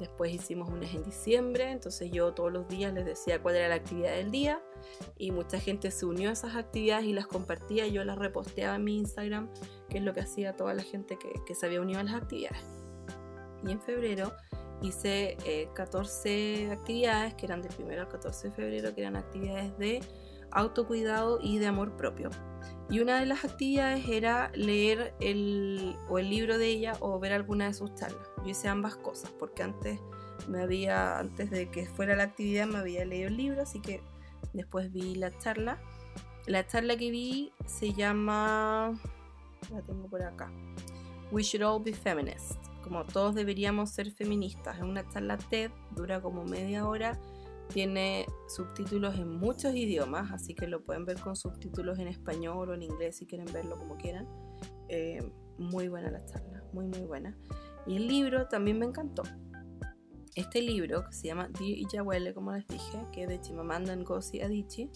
[0.00, 3.76] Después hicimos unas en diciembre, entonces yo todos los días les decía cuál era la
[3.76, 4.60] actividad del día
[5.16, 8.74] y mucha gente se unió a esas actividades y las compartía y yo las reposteaba
[8.74, 9.48] en mi Instagram,
[9.88, 12.60] que es lo que hacía toda la gente que, se había unido a las actividades.
[13.62, 14.32] Y en febrero
[14.82, 15.36] hice
[15.74, 20.00] 14 eh, actividades que eran del 1 al 14 de febrero, que eran actividades de
[20.50, 22.30] autocuidado y de amor propio.
[22.88, 27.32] Y una de las actividades era leer el, o el libro de ella o ver
[27.32, 28.26] alguna de sus charlas.
[28.38, 30.00] Yo hice ambas cosas porque antes
[30.48, 34.02] me había, antes de que fuera la actividad me había leído el libro, así que
[34.52, 35.78] después vi la charla.
[36.46, 38.98] La charla que vi se llama,
[39.70, 40.50] la tengo por acá,
[41.30, 44.76] We Should All Be Feminists, como todos deberíamos ser feministas.
[44.78, 47.18] Es una charla TED, dura como media hora
[47.70, 52.74] tiene subtítulos en muchos idiomas, así que lo pueden ver con subtítulos en español o
[52.74, 54.28] en inglés si quieren verlo como quieran.
[54.88, 55.22] Eh,
[55.58, 57.36] muy buena la charla, muy muy buena.
[57.86, 59.22] Y el libro también me encantó.
[60.34, 64.40] Este libro, que se llama Dear Iyahuele, como les dije, que es de Chimamanda Ngozi
[64.40, 64.90] Adichie,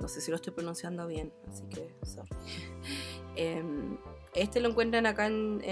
[0.00, 2.30] no sé si lo estoy pronunciando bien, así que sorry.
[3.34, 3.96] Em,
[4.34, 5.62] este lo encuentran acá en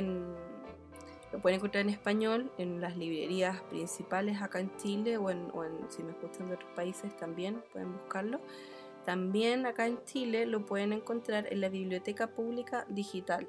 [1.32, 5.50] lo pueden encontrar en español en las librerías principales acá en Chile o en,
[5.88, 8.40] si me escuchan de otros países también pueden buscarlo.
[9.04, 13.48] También acá en Chile lo pueden encontrar en la Biblioteca Pública Digital,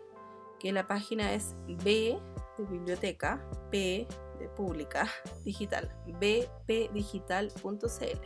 [0.60, 2.20] que la página es B
[2.58, 4.08] de biblioteca, P
[4.40, 5.10] de pública
[5.44, 5.90] digital,
[6.20, 8.22] bpdigital.cl.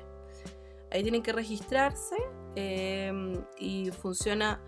[0.92, 2.16] Ahí tienen que registrarse
[2.56, 4.62] em, y funciona.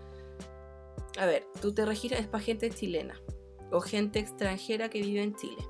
[1.18, 3.20] A ver, tú te registras, es para gente chilena
[3.70, 5.62] o gente extranjera que vive en Chile.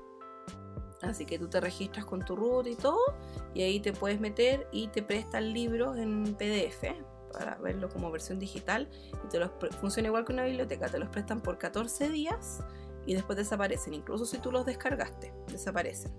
[1.01, 2.99] Así que tú te registras con tu root y todo,
[3.53, 6.83] y ahí te puedes meter y te prestan libros en PDF
[7.31, 8.89] para verlo como versión digital.
[9.25, 12.63] Y te los funciona igual que una biblioteca, te los prestan por 14 días
[13.05, 13.93] y después desaparecen.
[13.93, 16.11] Incluso si tú los descargaste, desaparecen.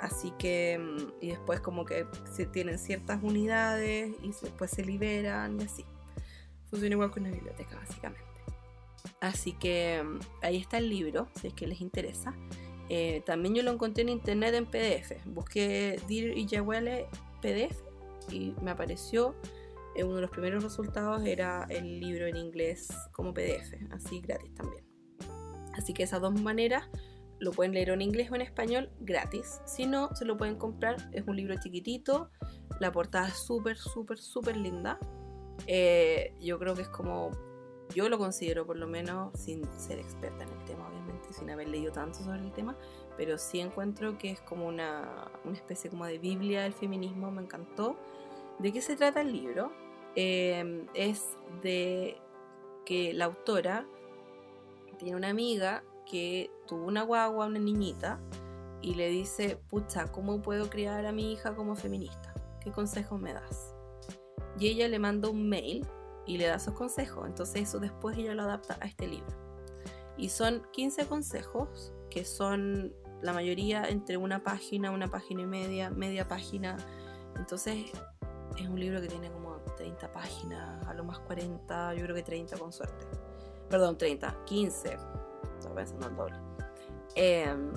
[0.00, 5.60] Así que, mm, y después como que se tienen ciertas unidades y después se liberan
[5.60, 5.84] y así.
[6.70, 8.27] Funciona igual que una biblioteca, básicamente.
[9.20, 12.34] Así que mm, ahí está el libro, si es que les interesa.
[12.88, 15.24] Eh, también yo lo encontré en internet en PDF.
[15.26, 17.06] Busqué Dear Iyahuele
[17.42, 17.82] PDF
[18.30, 19.34] y me apareció.
[19.94, 24.54] Eh, uno de los primeros resultados era el libro en inglés como PDF, así gratis
[24.54, 24.84] también.
[25.74, 26.88] Así que esas dos maneras
[27.40, 29.60] lo pueden leer en inglés o en español gratis.
[29.64, 30.96] Si no, se lo pueden comprar.
[31.12, 32.30] Es un libro chiquitito.
[32.80, 34.98] La portada es súper, súper, súper linda.
[35.66, 37.30] Eh, yo creo que es como
[37.94, 41.68] yo lo considero por lo menos sin ser experta en el tema, obviamente, sin haber
[41.68, 42.76] leído tanto sobre el tema,
[43.16, 47.96] pero sí encuentro que es como una, especie como de Biblia del feminismo, me encantó.
[48.58, 49.72] ¿De qué se trata el libro?
[50.14, 52.20] Em, es de
[52.84, 53.86] que la autora
[54.98, 58.20] tiene una amiga que tuvo una guagua, una niñita,
[58.80, 62.34] y le dice, pucha, ¿cómo puedo criar a mi hija como feminista?
[62.60, 63.74] ¿Qué consejos me das?
[64.58, 65.86] Y ella le manda un mail
[66.28, 67.26] y le da sus consejos.
[67.26, 69.34] Entonces eso después ella lo adapta a este libro.
[70.16, 75.90] Y son 15 consejos que son la mayoría entre una página, una página y media,
[75.90, 76.76] media página.
[77.36, 77.90] Entonces
[78.56, 82.22] es un libro que tiene como 30 páginas, a lo más 40, yo creo que
[82.22, 83.06] 30 con suerte.
[83.70, 84.96] Perdón, 30, 15.
[85.58, 86.36] Estoy pensando el doble.
[87.14, 87.72] Em,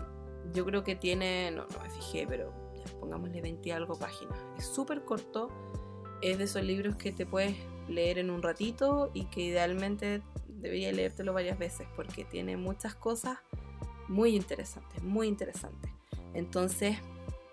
[0.54, 2.52] yo creo que tiene, no, no me fijé, pero
[3.00, 4.38] pongámosle 20 y algo páginas.
[4.58, 5.50] Es súper corto.
[6.22, 7.56] Es de esos libros que te puedes
[7.92, 13.40] leer en un ratito y que idealmente debería leértelo varias veces porque tiene muchas cosas
[14.08, 15.92] muy interesantes, muy interesantes.
[16.34, 16.98] Entonces,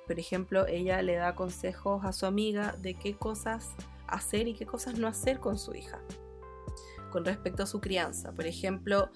[0.06, 3.74] por ejemplo, ella le da consejos a su amiga de qué cosas
[4.06, 6.00] hacer y qué cosas no hacer con su hija
[7.10, 8.32] con respecto a su crianza.
[8.32, 9.10] Por ejemplo,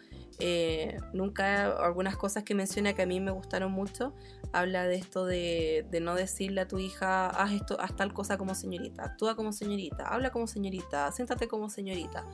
[0.45, 4.13] Eh, nunca, algunas cosas que menciona que a mí me gustaron mucho,
[4.53, 8.57] habla de esto de, no decirle a tu hija, haz esto, haz tal cosa como
[8.57, 12.27] señorita, actúa como señorita, habla como señorita, siéntate como señorita.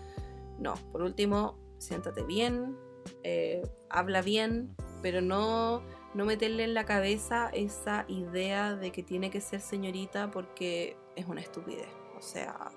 [0.58, 2.78] No, por último, siéntate bien,
[3.24, 5.82] eh, habla bien, pero no,
[6.14, 11.26] no meterle en la cabeza esa idea de que tiene que ser señorita porque es
[11.26, 11.90] una estupidez.
[12.16, 12.70] O sea,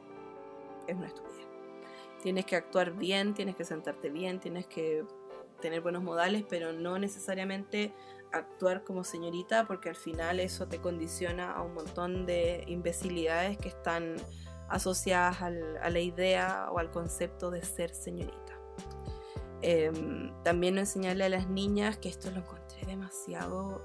[0.87, 1.47] es una estupidez.
[2.21, 5.05] Tienes que actuar bien, tienes que sentarte bien, tienes que
[5.61, 7.93] tener buenos modales, pero no necesariamente
[8.33, 13.69] actuar como señorita porque al final eso te condiciona a un montón de imbecilidades que
[13.69, 14.15] están
[14.69, 18.57] asociadas a la idea o al concepto de ser señorita.
[19.61, 23.83] Em, también no enseñarle a las niñas, que esto lo encontré demasiado,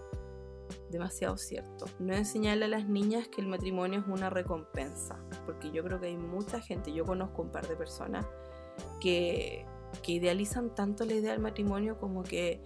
[0.91, 5.83] demasiado cierto, no enseñarle a las niñas que el matrimonio es una recompensa, porque yo
[5.85, 8.27] creo que hay mucha gente, yo conozco un par de personas
[9.01, 9.67] que,
[10.03, 12.61] que idealizan tanto la idea del matrimonio como que,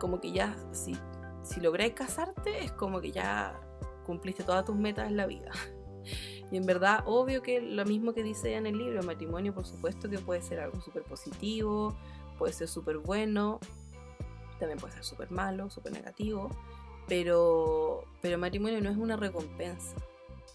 [0.00, 0.96] como que ya, si,
[1.42, 3.60] si lográis casarte, es como que ya
[4.04, 5.50] cumpliste todas tus metas en la vida.
[6.50, 9.64] Y en verdad, obvio que lo mismo que dice en el libro, el matrimonio, por
[9.66, 11.96] supuesto que puede ser algo súper positivo,
[12.38, 13.58] puede ser súper bueno,
[14.58, 16.50] también puede ser súper malo, súper negativo,
[17.08, 19.96] pero, pero el matrimonio no es una recompensa.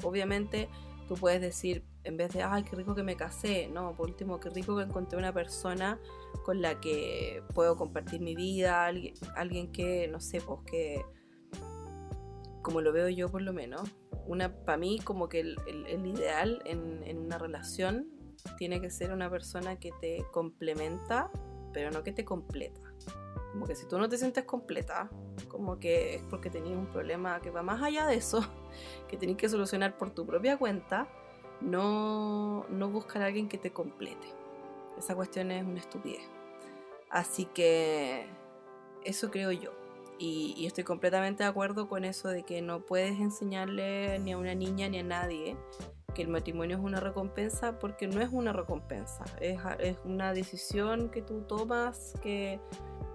[0.03, 0.69] Obviamente
[1.09, 4.39] tú puedes decir, en vez de, ay, qué rico que me casé, no, por último,
[4.39, 5.99] qué rico que encontré una persona
[6.45, 11.03] con la que puedo compartir mi vida, alguien, alguien que, no sé, pues que,
[12.61, 13.89] como lo veo yo por lo menos,
[14.27, 15.57] una para mí como que el,
[16.05, 18.07] ideal en, una relación
[18.59, 21.31] tiene que ser una persona que te complementa,
[21.73, 22.88] pero no que te completa.
[23.51, 25.09] Como que si tú no te sientes completa,
[25.47, 28.45] como que es porque tenías un problema que va más allá de eso,
[29.07, 31.07] que tenés que solucionar por tu propia cuenta,
[31.61, 34.27] no, no buscar a alguien que te complete.
[34.97, 36.21] Esa cuestión es una estupidez.
[37.09, 38.27] Así que
[39.03, 39.71] eso creo yo.
[40.21, 44.53] Y, estoy completamente de acuerdo con eso de que no puedes enseñarle ni a una
[44.53, 45.55] niña ni a nadie
[46.13, 51.09] que el matrimonio es una recompensa porque no es una recompensa, es, es una decisión
[51.09, 52.59] que tú tomas que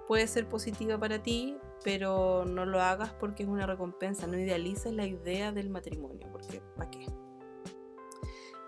[0.06, 4.92] puede ser positiva para ti, pero no lo hagas porque es una recompensa, no idealices
[4.92, 7.06] la idea del matrimonio, porque ¿para qué?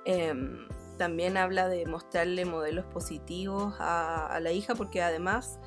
[0.05, 0.69] Em,
[0.99, 5.59] también habla de mostrarle modelos positivos a, la hija porque además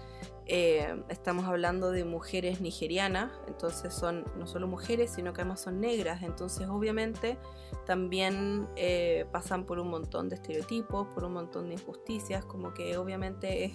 [0.46, 5.80] eh, estamos hablando de mujeres nigerianas, entonces son no solo mujeres, sino que además son
[5.80, 7.38] negras, entonces obviamente
[7.86, 12.98] también eh, pasan por un montón de estereotipos, por un montón de injusticias, como que
[12.98, 13.74] obviamente es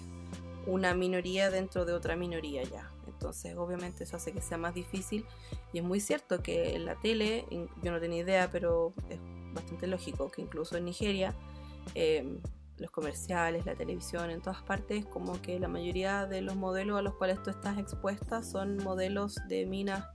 [0.67, 2.91] una minoría dentro de otra minoría ya.
[3.07, 5.25] Entonces obviamente eso hace que sea más difícil
[5.73, 7.45] y es muy cierto que en la tele,
[7.81, 9.19] yo no tenía idea, pero es
[9.53, 11.33] bastante lógico que incluso en Nigeria,
[11.93, 12.39] eh,
[12.77, 17.01] los comerciales, la televisión, en todas partes, como que la mayoría de los modelos a
[17.01, 20.05] los cuales tú estás expuesta son modelos de minas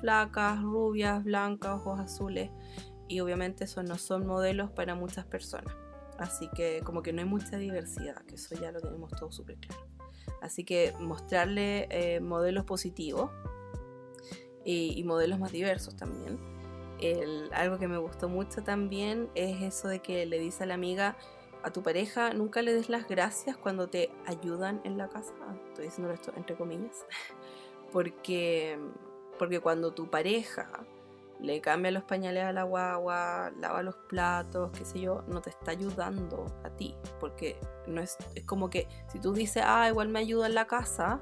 [0.00, 2.50] flacas, rubias, blancas, ojos azules,
[3.08, 5.74] y obviamente esos no son modelos para muchas personas.
[6.18, 9.56] Así que como que no hay mucha diversidad, que eso ya lo tenemos todo súper
[9.56, 9.86] claro.
[10.40, 13.30] Así que mostrarle eh, modelos positivos
[14.64, 16.38] y, modelos más diversos también.
[17.52, 21.16] algo que me gustó mucho también es eso de que le dice a la amiga,
[21.62, 25.32] a tu pareja nunca le des las gracias cuando te ayudan en la casa.
[25.68, 27.04] Estoy diciendo esto entre comillas.
[27.92, 28.78] Porque,
[29.38, 30.86] porque cuando tu pareja
[31.42, 35.50] le cambia los pañales a la guagua, lava los platos, qué sé yo, no te
[35.50, 36.96] está ayudando a ti.
[37.20, 40.66] Porque no es, es como que si tú dices, ah, igual me ayuda en la
[40.66, 41.20] casa,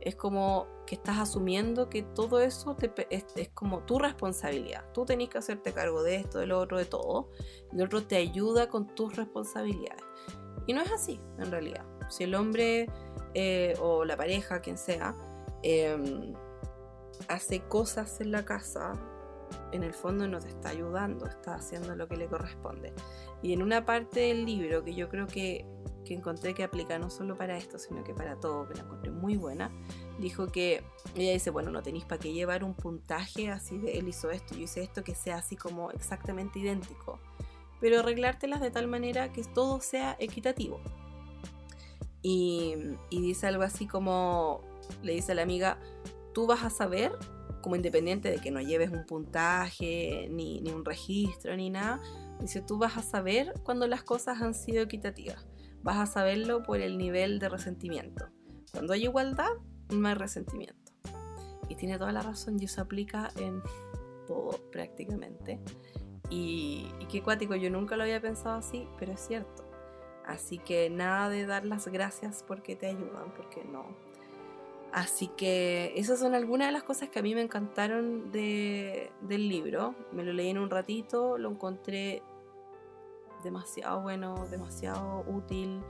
[0.00, 2.76] es como que estás asumiendo que todo eso
[3.10, 4.84] es, como tu responsabilidad.
[4.92, 7.30] Tú tenés que hacerte cargo de esto, de lo otro, de todo.
[7.72, 10.04] El otro te ayuda con tus responsabilidades.
[10.66, 11.84] Y no es así, en realidad.
[12.08, 12.88] Si el hombre
[13.34, 15.16] eh, o la pareja, quien sea,
[15.62, 16.34] em,
[17.28, 18.92] hace cosas en la casa,
[19.72, 22.92] en el fondo no te está ayudando, está haciendo lo que le corresponde.
[23.42, 25.66] Y en una parte del libro que yo creo que
[26.06, 29.10] que encontré que aplica no solo para esto, sino que para todo, que la encontré
[29.10, 29.70] muy buena,
[30.18, 30.82] dijo que
[31.14, 34.54] ella dice, bueno, no tenéis para qué llevar un puntaje así de él hizo esto,
[34.54, 37.18] yo hice esto, que sea así como exactamente idéntico,
[37.80, 40.80] pero arreglártelas de tal manera que todo sea equitativo.
[42.22, 42.74] Y,
[43.10, 44.62] dice algo así como,
[45.02, 45.78] le dice a la amiga,
[46.32, 47.12] tú vas a saber,
[47.66, 52.00] como independiente de que no lleves un puntaje, ni, ni un registro, ni nada,
[52.40, 55.44] dice, tú vas a saber cuando las cosas han sido equitativas
[55.86, 58.26] vas a saberlo por el nivel de resentimiento.
[58.72, 59.52] Cuando hay igualdad,
[59.88, 60.92] no hay resentimiento.
[61.68, 63.62] Y tiene toda la razón y eso aplica en
[64.26, 65.60] todo prácticamente.
[66.28, 69.64] Y, qué cuático, yo nunca lo había pensado así, pero es cierto.
[70.26, 73.96] Así que nada de dar las gracias porque te ayudan, porque no.
[74.92, 79.94] Así que esas son algunas de las cosas que a mí me encantaron del libro.
[80.12, 82.22] Me lo leí en un ratito, lo encontré
[83.44, 85.80] demasiado bueno, demasiado útil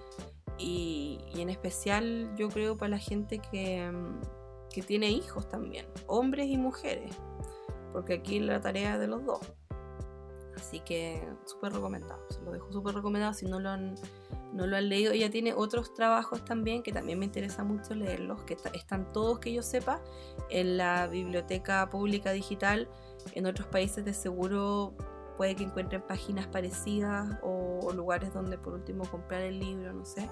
[0.58, 3.90] y, en especial yo creo para la gente que,
[4.70, 7.14] que tiene hijos también, hombres y mujeres,
[7.92, 9.40] porque aquí la tarea es de los dos.
[10.56, 13.94] Así que súper recomendado, se lo dejo súper recomendado si no lo han
[14.56, 15.12] no lo han leído.
[15.12, 19.52] Ella tiene otros trabajos también que también me interesa mucho leerlos, que están todos que
[19.52, 20.02] yo sepa
[20.50, 22.88] en la biblioteca pública digital.
[23.34, 24.94] En otros países de seguro
[25.36, 30.28] puede que encuentren páginas parecidas o, lugares donde por último comprar el libro, no sé.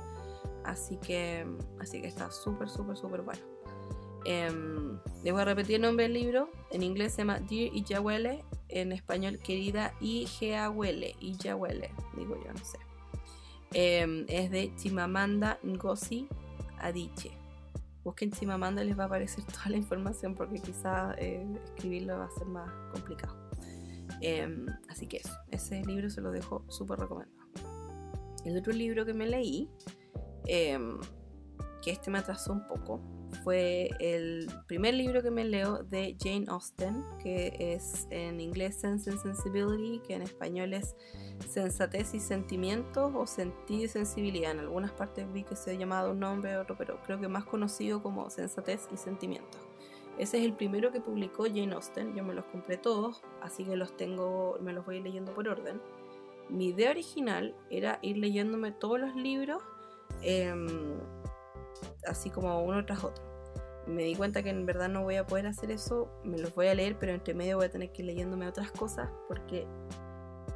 [0.64, 1.46] Así que,
[1.78, 3.42] así que está súper, súper, súper bueno.
[4.24, 4.50] Eh,
[5.22, 6.50] voy a repetir el nombre del libro.
[6.70, 8.44] En inglés se llama Dear Iyahuele.
[8.68, 11.14] En español, querida Ijeahuele.
[11.20, 12.78] Iyahuele, digo yo, no sé.
[13.72, 16.28] Em, es de Chimamanda Ngozi
[16.78, 17.32] Adichie.
[18.04, 22.30] Busquen Chimamanda les va a aparecer toda la información porque quizá eh, escribirlo va a
[22.30, 23.36] ser más complicado.
[24.20, 27.44] Em, así que eso, ese libro se lo dejo súper recomendado.
[28.44, 29.70] El otro libro que me leí,
[30.46, 30.98] em,
[31.84, 33.00] que este me atrasó un poco,
[33.42, 39.10] fue el primer libro que me leo de Jane Austen, que es en inglés Sense
[39.10, 40.96] and Sensibility, que en español es
[41.46, 44.52] Sensatez y Sentimientos o Sentido y Sensibilidad.
[44.52, 47.44] En algunas partes vi que se ha llamado un nombre otro, pero creo que más
[47.44, 49.60] conocido como Sensatez y Sentimientos.
[50.16, 53.76] Ese es el primero que publicó Jane Austen, yo me los compré todos, así que
[53.76, 55.82] los tengo, me los voy leyendo por orden.
[56.48, 59.62] Mi idea original era ir leyéndome todos los libros.
[60.22, 60.68] Em,
[62.06, 63.24] así como uno tras otro.
[63.86, 66.68] Me di cuenta que en verdad no voy a poder hacer eso, me los voy
[66.68, 69.66] a leer, pero entre medio voy a tener que ir leyéndome otras cosas porque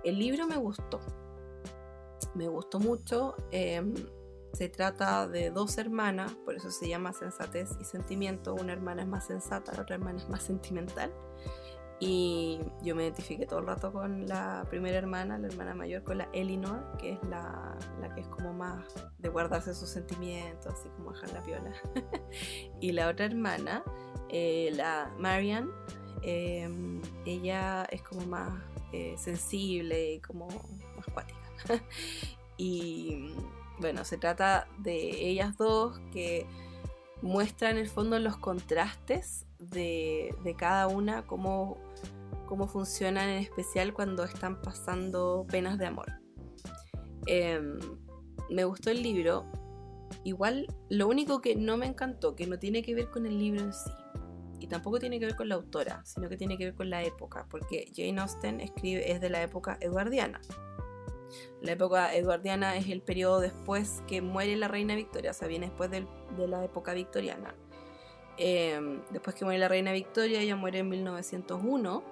[0.05, 1.01] el libro me gustó.
[2.35, 3.35] Me gustó mucho.
[3.51, 3.95] Em,
[4.53, 8.55] se trata de dos hermanas, por eso se llama Sensatez y Sentimiento.
[8.55, 11.13] Una hermana es más sensata, la otra hermana es más sentimental.
[12.01, 16.19] Y yo me identifiqué todo el rato con la primera hermana, la hermana mayor, con
[16.19, 18.85] la Elinor, que es la, la que es como más
[19.19, 21.73] de guardarse sus sentimientos, así como dejar la piola.
[22.81, 23.83] y la otra hermana,
[24.29, 25.71] eh, la Marian,
[26.23, 30.47] em, ella es como más eh, sensible y como
[30.97, 31.39] más cuática.
[32.57, 33.35] y
[33.81, 36.47] bueno, se trata de ellas dos que
[37.23, 41.79] muestran en el fondo los contrastes de, cada una, cómo
[42.47, 46.11] cómo funcionan en especial cuando están pasando penas de amor.
[47.27, 47.79] Em,
[48.49, 49.45] me gustó el libro.
[50.25, 53.61] Igual, lo único que no me encantó, que no tiene que ver con el libro
[53.61, 53.91] en sí,
[54.61, 57.03] y tampoco tiene que ver con la autora, sino que tiene que ver con la
[57.03, 60.41] época, porque Jane Austen escribe, es de la época eduardiana.
[61.61, 65.67] La época eduardiana es el periodo después que muere la reina Victoria, o sea, viene
[65.67, 66.07] después de
[66.49, 67.55] la época victoriana.
[68.39, 72.05] Em, después que muere la reina Victoria, ella muere en 1901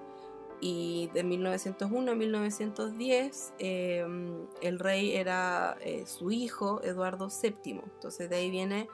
[0.59, 7.81] y de 1901 a 1910 em, el rey era eh, su hijo Eduardo VII.
[7.93, 8.89] Entonces de ahí viene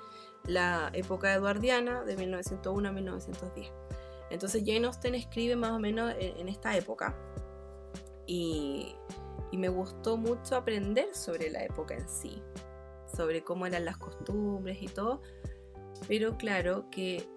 [0.46, 3.72] la época eduardiana de 1901 a 1910.
[4.30, 7.16] Entonces Jane Austen escribe más o menos en, esta época
[8.28, 8.96] y,
[9.52, 12.42] y me gustó mucho aprender sobre la época en sí,
[13.16, 15.22] sobre cómo eran las costumbres y todo.
[16.08, 17.28] Pero claro que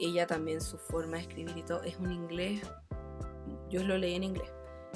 [0.00, 2.62] ella también su forma de escribir y todo es un inglés
[3.72, 4.52] yo lo leí en inglés.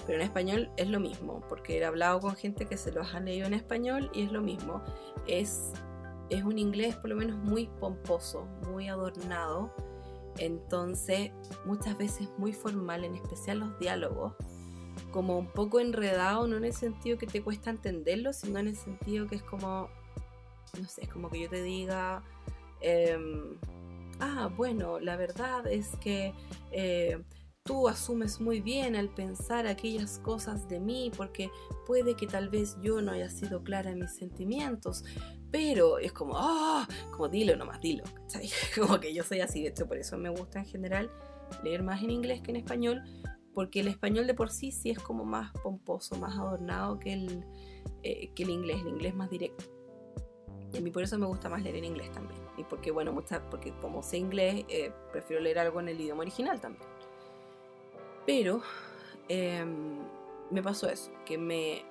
[0.06, 3.20] Pero en español es lo mismo, porque he hablado con gente que se los ha
[3.20, 4.82] leído en español y es lo mismo.
[5.26, 5.72] Es,
[6.28, 9.74] es un inglés por lo menos muy pomposo, muy adornado.
[10.38, 11.32] Entonces,
[11.64, 14.34] muchas veces muy formal, en especial los diálogos,
[15.10, 18.76] como un poco enredado, no en el sentido que te cuesta entenderlo, sino en el
[18.76, 19.88] sentido que es como,
[20.78, 22.22] no sé, es como que yo te diga,
[22.80, 23.58] em,
[24.20, 26.32] ah, bueno, la verdad es que
[26.72, 27.22] eh,
[27.66, 31.50] tú asumes muy bien al pensar aquellas cosas de mí porque
[31.86, 35.04] puede que tal vez yo no haya sido clara en mis sentimientos,
[35.50, 38.04] pero es como, ah, como dilo nomás, dilo.
[38.74, 41.10] Como que yo soy así, de hecho por eso me gusta en general
[41.62, 43.02] leer más en inglés que en español,
[43.52, 47.44] porque el español de por sí sí es como más pomposo, más adornado que el,
[48.02, 49.64] eh, que el inglés, el inglés más directo.
[50.72, 52.40] Y a mí por eso me gusta más leer en inglés también.
[52.56, 56.22] Y porque, bueno, mucha, porque como sé inglés, eh, prefiero leer algo en el idioma
[56.22, 56.88] original también.
[58.26, 58.60] Pero
[59.28, 59.98] em,
[60.50, 61.84] me pasó eso, que me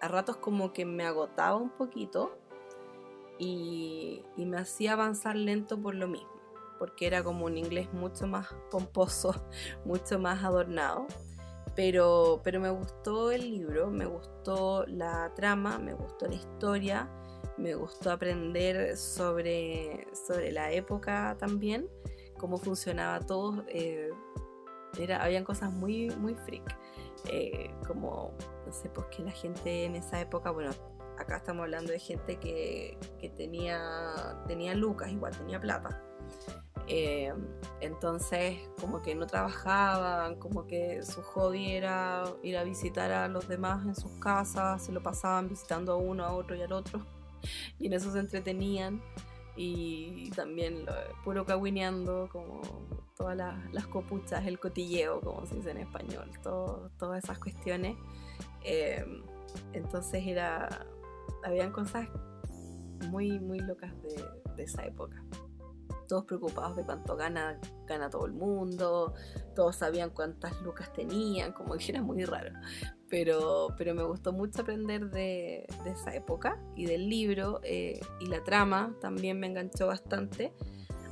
[0.00, 2.36] a ratos como que me agotaba un poquito
[3.38, 6.30] y, me hacía avanzar lento por lo mismo,
[6.78, 9.34] porque era como un inglés mucho más pomposo,
[9.84, 11.06] mucho más adornado.
[11.76, 17.08] Pero, pero me gustó el libro, me gustó la trama, me gustó la historia,
[17.58, 21.88] me gustó aprender sobre, sobre la época también,
[22.38, 23.64] cómo funcionaba todo.
[23.68, 24.10] Eh,
[24.98, 26.76] era, habían cosas muy, muy freak.
[27.30, 28.32] Eh, como,
[28.64, 30.70] no sé, pues que la gente en esa época, bueno,
[31.18, 36.02] acá estamos hablando de gente que, que tenía, tenía lucas, igual tenía plata.
[36.86, 37.34] Eh,
[37.80, 43.46] entonces, como que no trabajaban, como que su hobby era ir a visitar a los
[43.46, 47.04] demás en sus casas, se lo pasaban visitando a uno, a otro y al otro,
[47.78, 49.02] y en eso se entretenían.
[49.56, 50.92] Y también lo,
[51.24, 52.60] puro cagüineando, como
[53.16, 57.96] todas las, copuchas, el cotilleo, como se dice en español, todas esas cuestiones.
[58.62, 59.04] Eh,
[59.72, 60.86] entonces era,
[61.44, 62.08] habían cosas
[63.10, 63.92] muy, muy locas
[64.56, 65.20] de esa época
[66.08, 69.14] todos preocupados de cuánto gana, gana todo el mundo,
[69.54, 72.52] todos sabían cuántas lucas tenían, como que era muy raro.
[73.08, 78.42] Pero, pero me gustó mucho aprender de, esa época y del libro eh, y la
[78.42, 80.52] trama también me enganchó bastante.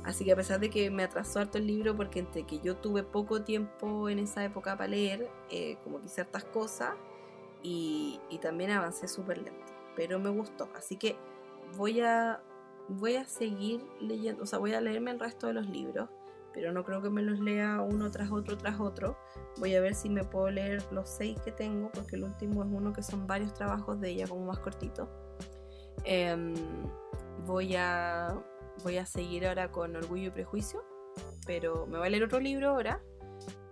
[0.03, 2.77] Así que a pesar de que me atrasó harto el libro, porque entre que yo
[2.77, 6.95] tuve poco tiempo en esa época para leer, eh, como que ciertas cosas,
[7.61, 9.73] y, y también avancé súper lento.
[9.95, 10.69] Pero me gustó.
[10.75, 11.17] Así que
[11.75, 12.41] voy a
[12.89, 16.09] voy a seguir leyendo, o sea, voy a leerme el resto de los libros,
[16.53, 19.17] pero no creo que me los lea uno tras otro tras otro.
[19.59, 22.69] Voy a ver si me puedo leer los seis que tengo, porque el último es
[22.71, 25.09] uno que son varios trabajos de ella, como más cortito.
[26.03, 26.55] Em,
[27.45, 28.41] voy, a,
[28.83, 30.83] voy a seguir ahora con Orgullo y Prejuicio,
[31.45, 33.03] pero me voy a leer otro libro ahora.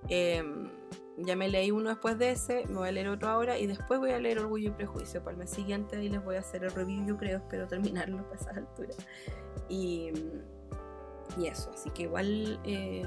[0.07, 0.69] Em,
[1.17, 3.99] ya me leí uno después de ese, me voy a leer otro ahora y después
[3.99, 6.63] voy a leer Orgullo y Prejuicio para el mes siguiente y les voy a hacer
[6.63, 8.93] el review, yo creo, espero terminarlo a esa altura.
[9.69, 10.11] Y,
[11.37, 13.05] y eso, así que igual eh,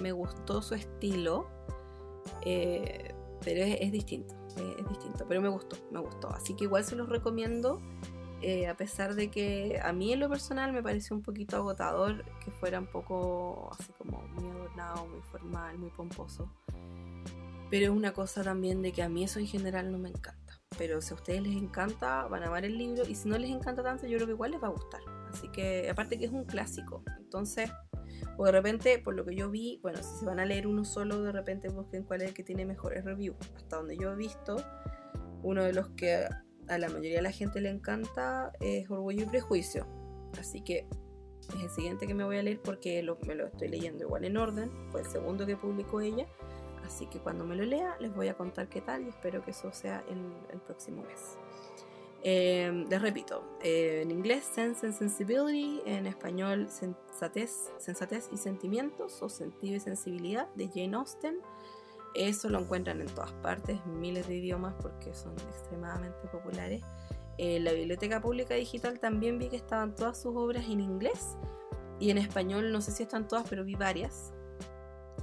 [0.00, 1.48] me gustó su estilo,
[2.42, 4.34] eh, pero es, distinto,
[4.78, 7.80] es distinto, pero me gustó, me gustó, así que igual se los recomiendo.
[8.42, 12.24] Eh, a pesar de que a mí en lo personal me pareció un poquito agotador
[12.42, 16.50] que fuera un poco así como muy adornado, muy formal, muy pomposo.
[17.70, 20.60] Pero es una cosa también de que a mí eso en general no me encanta.
[20.76, 23.04] Pero si a ustedes les encanta, van a amar el libro.
[23.06, 25.00] Y si no les encanta tanto, yo creo que igual les va a gustar.
[25.32, 27.04] Así que, aparte que es un clásico.
[27.18, 27.70] Entonces,
[28.36, 30.84] o de repente, por lo que yo vi, bueno, si se van a leer uno
[30.84, 33.36] solo, de repente busquen cuál es el que tiene mejores reviews.
[33.56, 34.56] Hasta donde yo he visto,
[35.42, 36.26] uno de los que
[36.68, 39.86] a la mayoría de la gente le encanta es Orgullo y Prejuicio.
[40.38, 40.86] Así que
[41.48, 44.36] es el siguiente que me voy a leer porque me lo estoy leyendo igual en
[44.36, 44.70] orden.
[44.90, 46.26] Fue el segundo que publicó ella.
[46.90, 49.52] Así que cuando me lo lea les voy a contar qué tal y espero que
[49.52, 51.38] eso sea el, próximo mes.
[52.24, 59.22] Em, les repito, eh, en inglés Sense and Sensibility, en español Sensatez, Sensatez y Sentimientos
[59.22, 61.38] o Sentido y Sensibilidad de Jane Austen.
[62.16, 66.82] Eso lo encuentran en todas partes, miles de idiomas porque son extremadamente populares.
[67.38, 71.36] En la Biblioteca Pública Digital también vi que estaban todas sus obras en inglés
[72.00, 74.32] y en español no sé si están todas, pero vi varias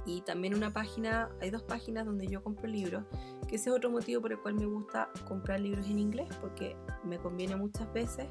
[0.04, 3.04] y también una página, hay dos páginas donde yo compro libros,
[3.48, 6.76] que ese es otro motivo por el cual me gusta comprar libros en inglés, porque
[7.04, 8.26] me conviene muchas veces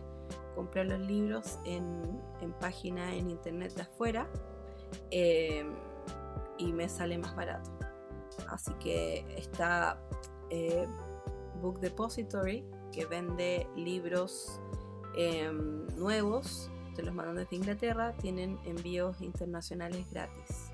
[0.56, 2.02] comprar los libros en,
[2.42, 4.28] en páginas en internet de afuera
[5.12, 5.74] em,
[6.58, 7.72] y me sale más barato.
[8.50, 10.00] Así que está
[10.50, 10.88] eh,
[11.62, 14.60] Book Depository, que vende libros
[15.16, 20.67] em, nuevos, te los mandan desde Inglaterra, tienen envíos internacionales gratis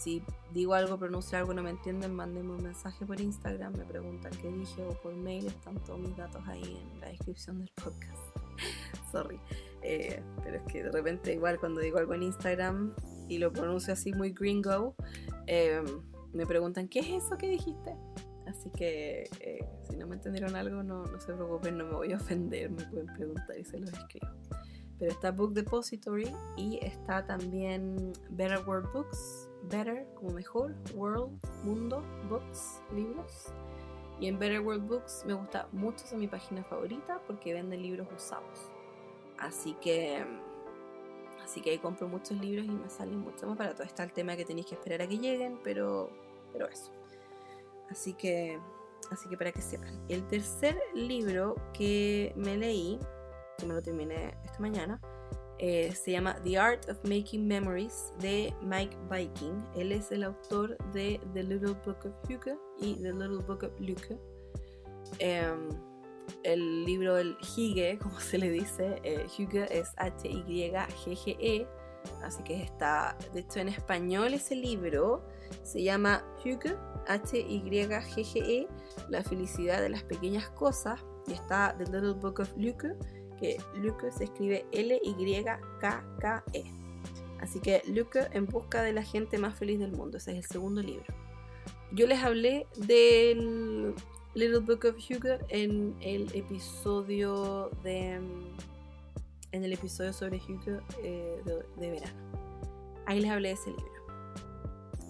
[0.00, 0.22] si
[0.52, 4.50] digo algo, pronuncio algo, no me entienden, mándenme un mensaje por Instagram, me preguntan qué
[4.50, 8.36] dije o por mail, están todos mis datos ahí en la descripción del podcast.
[9.12, 9.38] Sorry.
[9.82, 12.94] Eh, pero es que de repente igual cuando digo algo en Instagram
[13.28, 14.94] y lo pronuncio así muy gringo,
[15.46, 15.84] em,
[16.32, 17.94] me preguntan qué es eso que dijiste.
[18.46, 22.12] Así que eh, si no me entendieron algo, no, no se preocupen, no me voy
[22.12, 24.28] a ofender, me pueden preguntar y se los escribo.
[24.98, 32.02] Pero está Book Depository y está también Better World Books, Better como mejor, World, Mundo,
[32.28, 33.52] Books, libros.
[34.18, 38.06] Y en Better World Books me gusta mucho, es mi página favorita porque venden libros
[38.14, 38.70] usados.
[39.38, 40.24] Así que
[41.42, 43.82] así que ahí compro muchos libros y me salen mucho más barato.
[43.82, 46.10] Está el tema que tenéis que esperar a que lleguen, pero
[46.52, 46.92] pero eso.
[47.88, 48.58] Así que
[49.10, 50.04] así que para que sepan.
[50.08, 52.98] El tercer libro que me leí,
[53.58, 55.00] que me lo terminé esta mañana,
[55.62, 59.62] eh, se llama The Art of Making Memories de Mike Viking.
[59.76, 63.78] Él es el autor de The Little Book of Hugo y The Little Book of
[63.78, 64.18] Luke.
[65.18, 65.68] Em,
[66.44, 71.66] el libro del Hige, como se le dice, eh, Hugo es H-Y-G-G-E,
[72.22, 75.28] así que está, de hecho en español ese libro
[75.62, 78.66] se llama Hugo, H-Y-G-G-E,
[79.10, 81.04] La felicidad de las pequeñas cosas.
[81.26, 82.96] Y está The Little Book of Luke,
[83.40, 86.64] que Luke se escribe L-Y-K-K-E.
[87.40, 90.18] Así que Luke en busca de la gente más feliz del mundo.
[90.18, 91.06] Ese es el segundo libro.
[91.92, 93.94] Yo les hablé del
[94.34, 98.20] Little Book of Hugo en el episodio de
[99.52, 101.42] en el episodio sobre Hugo eh,
[101.78, 102.20] de, verano.
[103.06, 103.90] Ahí les hablé de ese libro.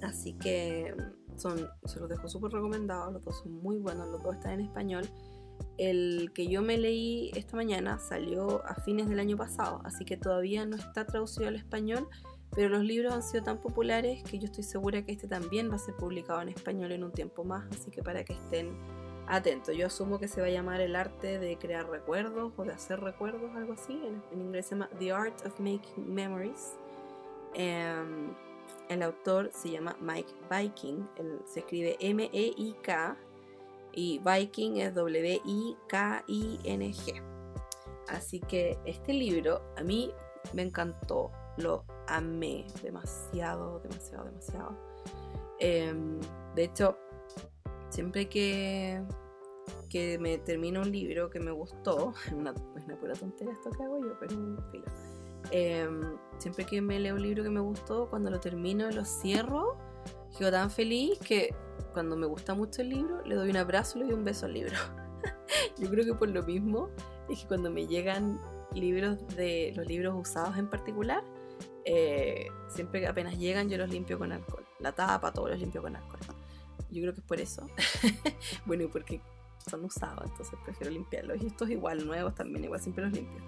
[0.02, 0.94] Así que
[1.36, 4.60] son, se los dejo súper recomendados, los dos son muy buenos, los dos están en
[4.60, 5.04] español.
[5.80, 10.18] El que yo me leí esta mañana salió a fines del año pasado, así que
[10.18, 12.06] todavía no está traducido al español,
[12.54, 15.76] pero los libros han sido tan populares que yo estoy segura que este también va
[15.76, 18.76] a ser publicado en español en un tiempo más, así que para que estén
[19.26, 19.74] atentos.
[19.74, 23.00] Yo asumo que se va a llamar el arte de crear recuerdos o de hacer
[23.00, 24.02] recuerdos, algo así.
[24.04, 26.74] En, inglés se llama The Art of Making Memories.
[27.54, 28.34] Em,
[28.90, 31.08] el autor se llama Mike Viking,
[31.46, 33.16] se escribe M-E-I-K
[33.94, 35.40] y Viking es W-I-K-I-N-G.
[38.08, 40.12] Así que este libro a mí
[40.52, 44.76] me encantó, lo amé demasiado, demasiado, demasiado.
[45.58, 46.18] Em,
[46.54, 46.96] de hecho,
[47.90, 49.02] siempre que,
[49.88, 54.00] que me termino un libro que me gustó, es una, pura tontería esto que hago
[54.00, 54.34] yo, pero
[54.70, 54.84] filo.
[55.52, 59.76] Em, siempre que me leo un libro que me gustó, cuando lo termino lo cierro,
[60.36, 61.54] quedo tan feliz que
[61.92, 64.46] cuando me gusta mucho el libro, le doy un abrazo y le doy un beso
[64.46, 64.76] al libro.
[65.78, 66.90] yo creo que por lo mismo
[67.28, 68.40] es que cuando me llegan
[68.74, 71.24] libros de los libros usados en particular,
[71.84, 74.64] eh, siempre que apenas llegan yo los limpio con alcohol.
[74.78, 76.20] La tapa, todo los limpio con alcohol.
[76.90, 77.66] Yo creo que es por eso.
[78.66, 79.20] bueno, y porque
[79.68, 81.42] son usados, entonces prefiero limpiarlos.
[81.42, 83.40] Y estos igual, nuevos también, igual siempre los limpio.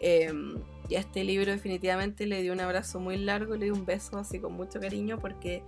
[0.00, 3.84] Em, y a este libro definitivamente le di un abrazo muy largo, le di un
[3.84, 5.62] beso así con mucho cariño porque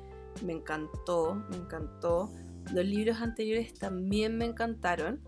[0.44, 2.30] me encantó, me encantó.
[2.72, 5.20] Los libros anteriores también me encantaron,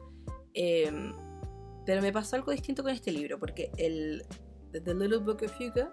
[0.55, 1.13] em,
[1.87, 4.25] pero me pasó algo distinto con este libro porque el
[4.73, 5.89] The Little Book of Hugo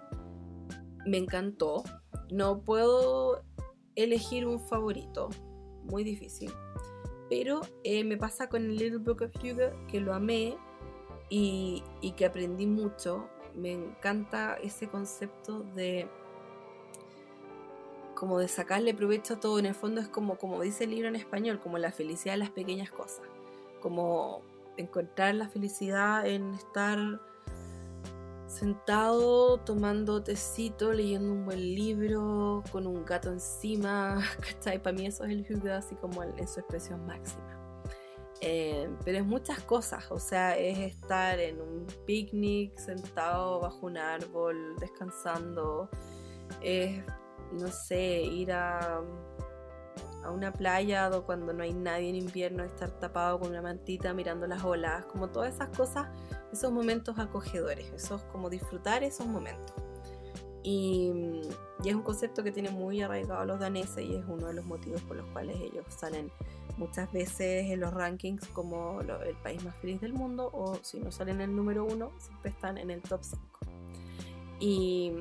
[1.06, 1.82] me encantó.
[2.30, 3.42] No puedo
[3.96, 5.28] elegir un favorito,
[5.84, 6.50] muy difícil.
[7.28, 10.56] Pero eh, me pasa con el Little Book of Hugo que lo amé
[11.28, 11.82] y,
[12.16, 13.28] que aprendí mucho.
[13.54, 16.08] Me encanta ese concepto de
[18.20, 19.58] como de sacarle provecho a todo.
[19.58, 22.38] En el fondo es como, como dice el libro en español, como la felicidad de
[22.40, 23.22] las pequeñas cosas.
[23.80, 24.42] Como
[24.76, 26.98] encontrar la felicidad en estar
[28.46, 34.82] sentado tomando tecito, leyendo un buen libro, con un gato encima, ¿cachai?
[34.82, 37.56] Para mí eso es el Hugo así como en su expresión máxima.
[38.42, 43.96] Eh, pero es muchas cosas, o sea, es estar en un picnic sentado bajo un
[43.96, 45.88] árbol, descansando,
[46.62, 47.02] es,
[47.52, 49.00] no sé, ir a,
[50.24, 54.46] a una playa cuando no hay nadie en invierno, estar tapado con una mantita mirando
[54.46, 56.08] las olas, como todas esas cosas
[56.52, 59.74] esos momentos acogedores, esos como disfrutar esos momentos.
[60.62, 61.10] Y,
[61.84, 64.66] es un concepto que tiene muy arraigado a los daneses y es uno de los
[64.66, 66.30] motivos por los cuales ellos salen
[66.76, 71.10] muchas veces en los rankings como el país más feliz del mundo o si no
[71.10, 73.42] salen en el número uno, siempre están en el top 5.
[74.60, 75.12] Y,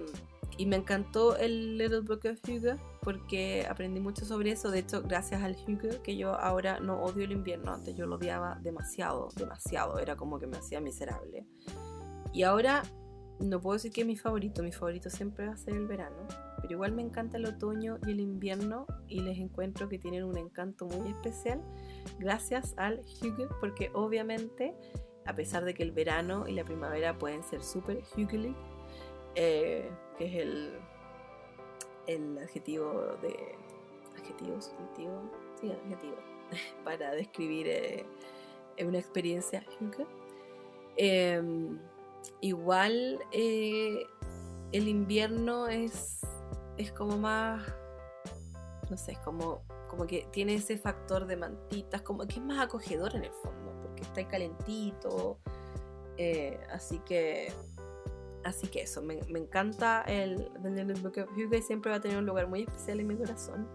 [0.59, 4.69] y me encantó el Little Book of Hugo porque aprendí mucho sobre eso.
[4.69, 7.73] De hecho, gracias al Hugo, que yo ahora no odio el invierno.
[7.73, 9.99] Antes yo lo odiaba demasiado, demasiado.
[9.99, 11.47] Era como que me hacía miserable.
[12.33, 12.83] Y ahora
[13.39, 14.61] no puedo decir que es mi favorito.
[14.61, 16.27] Mi favorito siempre va a ser el verano.
[16.61, 18.85] Pero igual me encanta el otoño y el invierno.
[19.07, 21.63] Y les encuentro que tienen un encanto muy especial.
[22.19, 24.75] Gracias al Hugo, porque obviamente,
[25.25, 28.53] a pesar de que el verano y la primavera pueden ser súper hugely,
[29.35, 29.89] eh,
[30.19, 30.79] que es el,
[32.07, 33.55] el adjetivo de.
[34.17, 35.21] adjetivo, subjetivo,
[35.59, 36.17] sí, adjetivo,
[36.83, 38.05] para describir eh,
[38.85, 39.63] una experiencia
[40.97, 41.79] em,
[42.41, 44.05] igual eh,
[44.73, 46.19] el invierno es,
[46.77, 47.63] es como más,
[48.89, 52.59] no sé, es como, como que tiene ese factor de mantitas, como que es más
[52.59, 55.39] acogedor en el fondo, porque está calentito,
[56.73, 57.53] así que
[58.43, 62.17] Así que eso, me, encanta el The Little Book of y siempre va a tener
[62.17, 63.67] un lugar muy especial en mi corazón.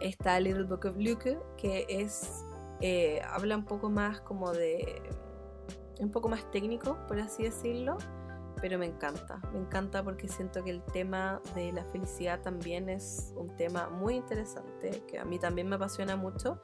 [0.00, 2.44] Está el Little Book of Luke, que es,
[2.80, 5.02] eh, habla un poco más como de,
[5.98, 7.98] un poco más técnico, por así decirlo,
[8.60, 13.32] pero me encanta, me encanta porque siento que el tema de la felicidad también es
[13.36, 16.60] un tema muy interesante, que a mí también me apasiona mucho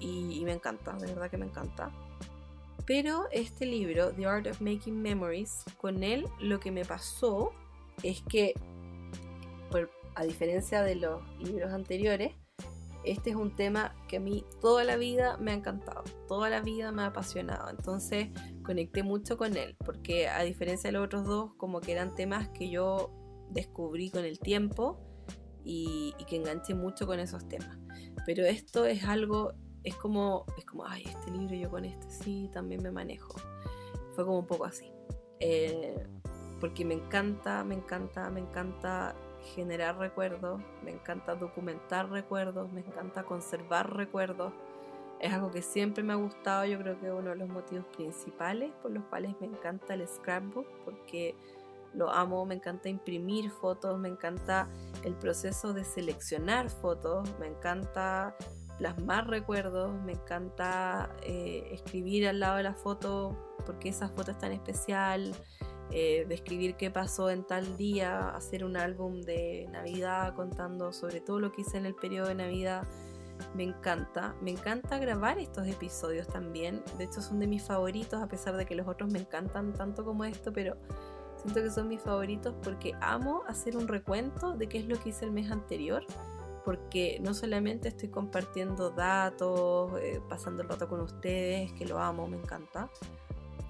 [0.00, 1.92] y me encanta, de verdad que me encanta.
[2.88, 7.52] Pero este libro, The Art of Making Memories, con él lo que me pasó
[8.02, 8.54] es que,
[10.14, 12.32] a diferencia de los libros anteriores,
[13.04, 16.62] este es un tema que a mí toda la vida me ha encantado, toda la
[16.62, 18.28] vida me ha apasionado, entonces
[18.64, 22.48] conecté mucho con él, porque a diferencia de los otros dos, como que eran temas
[22.48, 23.10] que yo
[23.50, 24.98] descubrí con el tiempo
[25.62, 27.78] y, que enganché mucho con esos temas.
[28.24, 29.52] Pero esto es algo,
[29.88, 33.34] es como, es como, ay, este libro yo con este sí, también me manejo.
[34.14, 34.92] Fue como un poco así.
[35.40, 36.06] Eh,
[36.60, 39.14] porque me encanta, me encanta, me encanta
[39.54, 44.52] generar recuerdos, me encanta documentar recuerdos, me encanta conservar recuerdos.
[45.20, 47.86] Es algo que siempre me ha gustado, yo creo que es uno de los motivos
[47.96, 51.34] principales por los cuales me encanta el scrapbook, porque
[51.94, 54.68] lo amo, me encanta imprimir fotos, me encanta
[55.04, 58.36] el proceso de seleccionar fotos, me encanta
[58.78, 64.38] plasmar recuerdos, me encanta eh, escribir al lado de la foto porque esa foto es
[64.38, 65.34] tan especial,
[65.90, 71.40] eh, describir qué pasó en tal día, hacer un álbum de Navidad contando sobre todo
[71.40, 72.86] lo que hice en el periodo de Navidad.
[73.54, 76.82] Me encanta, me encanta grabar estos episodios también.
[76.98, 80.04] De hecho son de mis favoritos, a pesar de que los otros me encantan tanto
[80.04, 80.76] como esto, pero
[81.36, 85.10] siento que son mis favoritos porque amo hacer un recuento de qué es lo que
[85.10, 86.04] hice el mes anterior.
[86.68, 92.28] Porque no solamente estoy compartiendo datos, eh, pasando el rato con ustedes, que lo amo,
[92.28, 92.90] me encanta,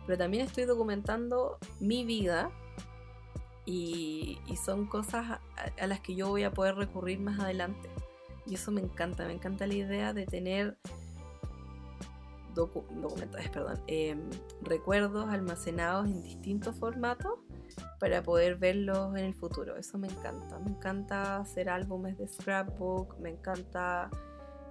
[0.04, 2.50] pero también estoy documentando mi vida
[3.64, 5.38] y, son cosas
[5.78, 7.88] a, las que yo voy a poder recurrir más adelante.
[8.46, 10.76] Y eso me encanta, me encanta la idea de tener
[13.52, 14.28] perdón, em,
[14.62, 17.34] recuerdos almacenados en distintos formatos
[17.98, 19.76] para poder verlos en el futuro.
[19.76, 20.58] Eso me encanta.
[20.58, 24.10] Me encanta hacer álbumes de scrapbook, me encanta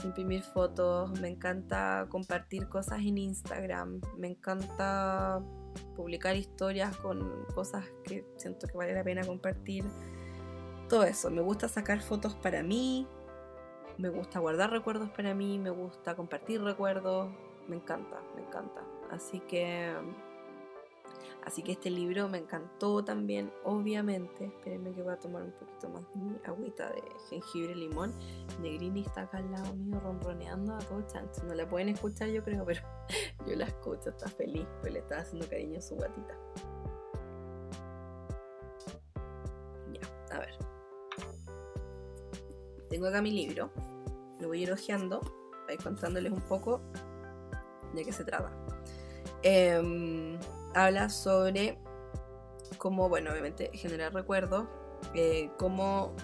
[0.03, 5.41] imprimir fotos, me encanta compartir cosas en Instagram, me encanta
[5.95, 9.83] publicar historias con cosas que siento que vale la pena compartir.
[10.89, 13.07] Todo eso, me gusta sacar fotos para mí,
[13.97, 17.29] me gusta guardar recuerdos para mí, me gusta compartir recuerdos,
[17.67, 18.81] me encanta, me encanta.
[19.11, 19.93] Así que
[21.47, 24.47] Así que este libro me encantó también, obviamente.
[24.47, 28.13] Espérenme que voy a tomar un poquito más de mi agüita de jengibre limón.
[28.61, 31.45] Negrini está acá al lado mío ronroneando a todo chancho.
[31.45, 32.81] No la pueden escuchar yo creo, pero
[33.47, 36.37] yo la escucho, está feliz, pues le está haciendo cariño a su gatita.
[39.93, 40.57] Ya, a ver.
[42.89, 43.71] Tengo acá mi libro.
[44.41, 45.21] Lo voy a ir hojeando,
[45.69, 46.81] ir contándoles un poco
[47.95, 48.51] de qué se trata.
[49.43, 50.37] Eh,
[50.77, 51.77] habla sobre
[52.77, 54.67] cómo, bueno, obviamente generar recuerdos,
[55.15, 56.15] eh, cómo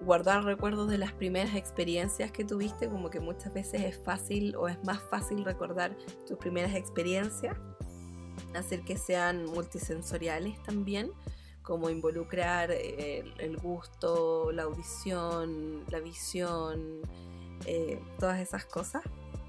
[0.00, 4.68] guardar recuerdos de las primeras experiencias que tuviste, como que muchas veces es fácil o
[4.68, 5.96] es más fácil recordar
[6.26, 7.56] tus primeras experiencias,
[8.54, 11.10] hacer que sean multisensoriales también,
[11.62, 17.00] como involucrar eh, el, gusto, la audición, la visión,
[17.64, 19.02] eh, todas esas cosas,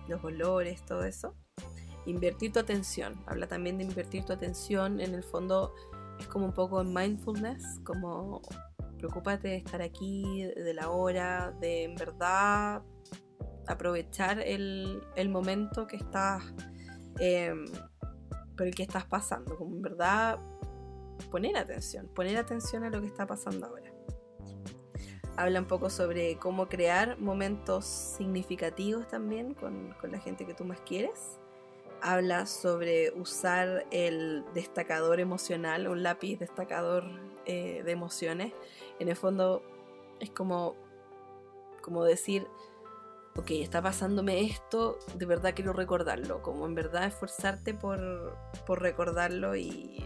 [0.08, 1.36] los olores, todo eso
[2.06, 3.24] invertir tu atención.
[3.26, 5.00] Habla también de invertir tu atención.
[5.00, 5.74] En el fondo
[6.20, 8.42] es como un poco en mindfulness, como
[8.98, 12.82] preocúpate de estar aquí, de la hora, de en verdad
[13.68, 16.44] aprovechar el, momento que estás,
[17.20, 17.66] em,
[18.56, 20.40] por el que estás pasando, como en verdad
[21.32, 23.92] poner atención, poner atención a lo que está pasando ahora.
[25.38, 30.64] Habla un poco sobre cómo crear momentos significativos también con, con la gente que tú
[30.64, 31.40] más quieres
[32.02, 37.06] habla sobre usar el destacador emocional, un lápiz destacador
[37.46, 38.54] eh, de emociones.
[39.00, 39.64] En el fondo
[40.20, 40.76] es como,
[41.82, 42.48] como decir,
[43.38, 48.36] ok, está pasándome esto, de verdad quiero recordarlo, como en verdad esforzarte por,
[48.68, 50.04] recordarlo y,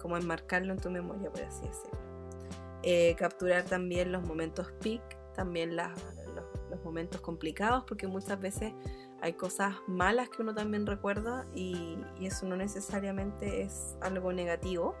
[0.00, 1.98] como enmarcarlo en tu memoria, por así decirlo.
[2.82, 5.02] Eh, capturar también los momentos peak,
[5.34, 5.90] también los,
[6.70, 8.72] los momentos complicados, porque muchas veces
[9.22, 14.94] hay cosas malas que uno también recuerda y, eso no necesariamente es algo negativo.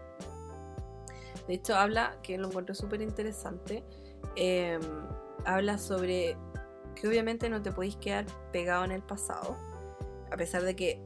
[1.46, 3.84] De hecho, habla, que lo encuentro súper interesante,
[4.36, 4.80] em,
[5.44, 6.36] habla sobre
[6.94, 9.56] que obviamente no te podéis quedar pegado en el pasado,
[10.30, 11.02] a pesar de que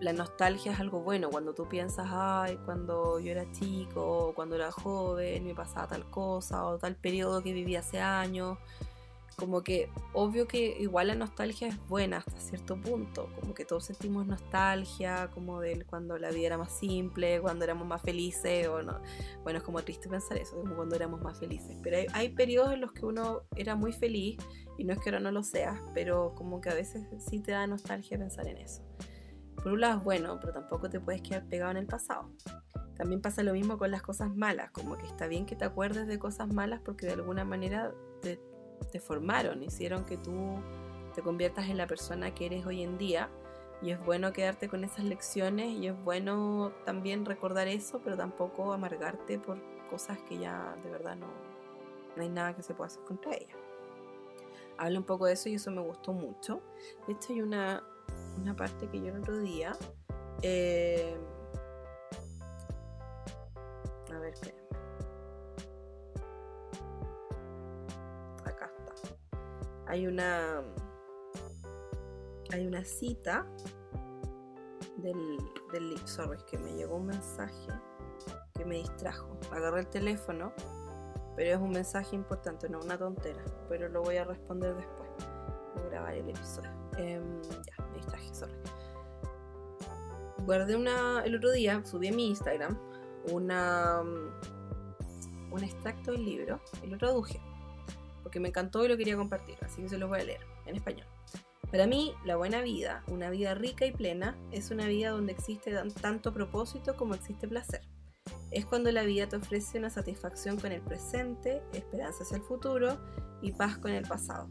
[0.00, 4.72] la nostalgia es algo bueno, cuando tú piensas, ay, cuando yo era chico, cuando era
[4.72, 8.58] joven, me pasaba tal cosa, o tal periodo que viví hace años,
[9.36, 13.86] como que obvio que igual la nostalgia es buena hasta cierto punto, como que todos
[13.86, 18.82] sentimos nostalgia, como de cuando la vida era más simple, cuando éramos más felices, o
[18.82, 19.00] no,
[19.42, 22.72] bueno, es como triste pensar eso, como cuando éramos más felices, pero hay, hay periodos
[22.72, 24.38] en los que uno era muy feliz,
[24.78, 27.52] y no es que ahora no lo seas, pero como que a veces sí te
[27.52, 28.82] da nostalgia pensar en eso.
[29.62, 32.30] Por un lado es bueno, pero tampoco te puedes quedar pegado en el pasado.
[32.96, 36.06] También pasa lo mismo con las cosas malas, como que está bien que te acuerdes
[36.06, 38.40] de cosas malas porque de alguna manera te,
[38.90, 40.56] te formaron, hicieron que tú
[41.14, 43.28] te conviertas en la persona que eres hoy en día.
[43.82, 48.72] Y es bueno quedarte con esas lecciones y es bueno también recordar eso, pero tampoco
[48.72, 49.58] amargarte por
[49.90, 51.26] cosas que ya de verdad no,
[52.16, 53.56] no hay nada que se pueda hacer contra ellas.
[54.78, 56.60] Habla un poco de eso y eso me gustó mucho.
[57.06, 57.82] De hecho hay una,
[58.40, 59.72] una parte que yo el otro día...
[60.42, 61.16] Eh,
[64.12, 64.61] a ver, espérenme.
[69.92, 70.62] Hay una
[72.50, 73.46] hay una cita
[74.96, 75.36] del,
[75.70, 77.68] del es que me llegó un mensaje
[78.54, 79.38] que me distrajo.
[79.50, 80.54] Agarré el teléfono,
[81.36, 85.10] pero es un mensaje importante, no una tontera, pero lo voy a responder después.
[85.76, 86.70] A grabar el episodio.
[86.96, 88.54] Em, ya, me distraje, sorry.
[90.46, 92.78] Guardé una, el otro día, subí a mi Instagram
[93.30, 97.42] una, un extracto del libro y lo traduje,
[98.32, 100.74] porque me encantó y lo quería compartir, así que se los voy a leer en
[100.74, 101.06] español.
[101.70, 105.74] Para mí, la buena vida, una vida rica y plena, es una vida donde existe
[106.00, 107.82] tanto propósito como existe placer.
[108.50, 112.98] Es cuando la vida te ofrece una satisfacción con el presente, esperanza hacia el futuro
[113.42, 114.48] y paz con el pasado.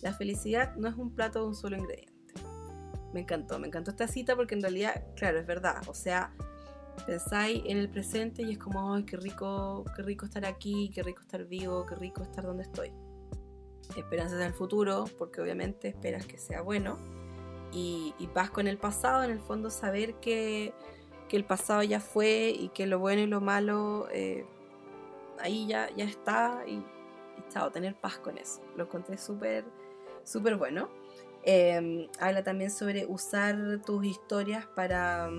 [0.00, 2.12] La felicidad no es un plato de un solo ingrediente.
[3.12, 5.82] Me encantó, me encantó esta cita porque en realidad, claro, es verdad.
[5.88, 6.32] O sea,
[7.04, 11.02] pensáis en el presente y es como, ay, qué rico, qué rico estar aquí, qué
[11.02, 12.92] rico estar vivo, qué rico estar donde estoy
[13.96, 16.98] esperanzas del futuro, porque obviamente esperas que sea bueno,
[17.72, 20.72] y, paz con el pasado, en el fondo saber que,
[21.30, 24.46] el pasado ya fue y que lo bueno y lo malo eh,
[25.40, 28.62] ahí ya, ya está, y, y tener paz con eso.
[28.76, 29.64] Lo encontré súper,
[30.24, 30.88] súper bueno.
[31.42, 35.30] Em, habla también sobre usar tus historias para,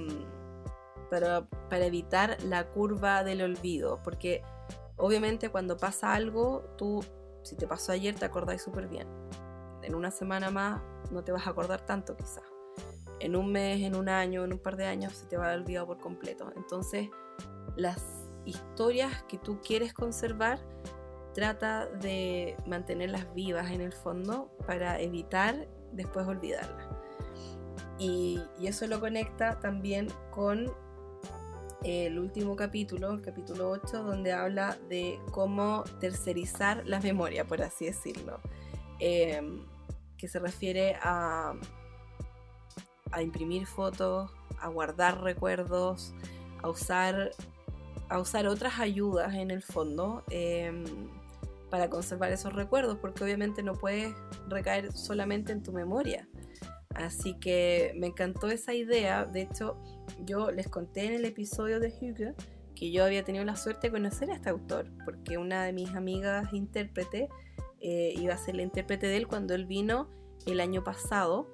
[1.09, 4.41] para, para evitar la curva del olvido, porque
[4.95, 7.03] obviamente cuando pasa algo, tú
[7.43, 9.07] si te pasó ayer, te acordáis súper bien.
[9.83, 10.81] En una semana más
[11.11, 12.43] no te vas a acordar tanto quizás.
[13.19, 15.55] En un mes, en un año, en un par de años se te va a
[15.55, 16.51] olvidar por completo.
[16.55, 17.09] Entonces,
[17.75, 20.59] las historias que tú quieres conservar,
[21.33, 26.87] trata de mantenerlas vivas en el fondo para evitar después olvidarlas.
[27.97, 30.73] Y, y eso lo conecta también con
[31.83, 37.85] el último capítulo, el capítulo 8, donde habla de cómo tercerizar la memoria, por así
[37.85, 38.39] decirlo,
[38.99, 39.65] em,
[40.17, 41.53] que se refiere a,
[43.11, 46.13] a imprimir fotos, a guardar recuerdos,
[46.61, 47.31] a usar,
[48.09, 50.83] a usar otras ayudas en el fondo em,
[51.69, 54.13] para conservar esos recuerdos, porque obviamente no puedes
[54.47, 56.27] recaer solamente en tu memoria.
[56.95, 59.23] Así que me encantó esa idea.
[59.25, 59.77] De hecho,
[60.25, 62.35] yo les conté en el episodio de Hugo
[62.75, 65.93] que yo había tenido la suerte de conocer a este autor, porque una de mis
[65.95, 67.27] amigas intérprete
[67.81, 70.09] eh, iba a ser la intérprete de él cuando él vino
[70.45, 71.47] el año pasado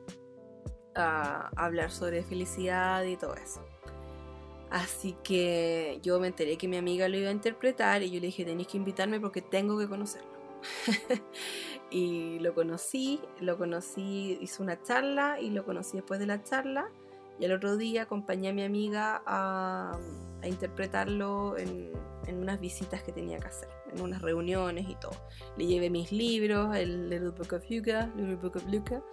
[0.94, 3.66] a hablar sobre felicidad y todo eso.
[4.70, 8.28] Así que yo me enteré que mi amiga lo iba a interpretar y yo le
[8.28, 10.36] dije, tenéis que invitarme porque tengo que conocerlo.
[11.92, 16.90] y lo conocí, lo conocí, hizo una charla y lo conocí después de la charla.
[17.40, 20.00] Y el otro día acompañé a mi amiga a,
[20.44, 21.92] interpretarlo en,
[22.28, 25.14] unas visitas que tenía que hacer, en unas reuniones y todo.
[25.58, 29.04] Le llevé mis libros, el Little Book of Yuga, Little Book of Luca,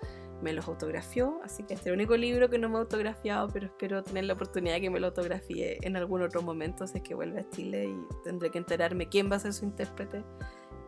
[0.42, 3.48] me los autografió, así que este es el único libro que no me ha autografiado,
[3.48, 6.98] pero espero tener la oportunidad de que me lo autografíe en algún otro momento, si
[6.98, 10.24] es que vuelve a Chile y tendré que enterarme quién va a ser su intérprete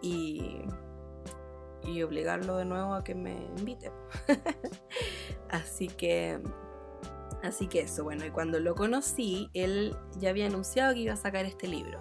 [0.03, 0.62] y,
[1.85, 3.93] y obligarlo de nuevo a que me invite.
[5.51, 6.41] así que
[7.45, 11.16] así que eso, bueno, y cuando lo conocí, él ya había anunciado que iba a
[11.16, 12.01] sacar este libro.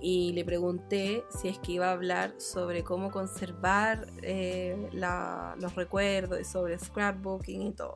[0.00, 6.40] Y le pregunté si es que iba a hablar sobre cómo conservar eh, los recuerdos,
[6.40, 7.94] y sobre scrapbooking y todo.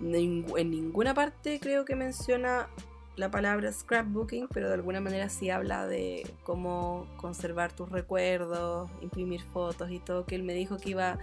[0.00, 2.68] En ninguna parte creo que menciona
[3.16, 9.42] la palabra scrapbooking, pero de alguna manera sí habla de cómo conservar tus recuerdos, imprimir
[9.42, 11.18] fotos y todo, que él me dijo que iba,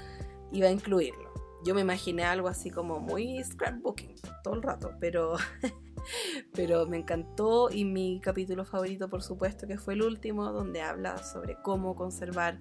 [0.51, 1.33] iba a incluirlo.
[1.65, 4.13] Yo me imaginé algo así como muy scrapbooking
[4.43, 5.33] todo el rato, pero,
[6.53, 11.17] pero me encantó y mi capítulo favorito, por supuesto, que fue el último, donde habla
[11.17, 12.59] sobre cómo conservar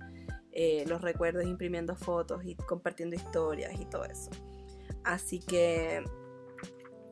[0.53, 4.31] eh, los recuerdos imprimiendo fotos y compartiendo historias y todo eso.
[5.05, 6.03] Así que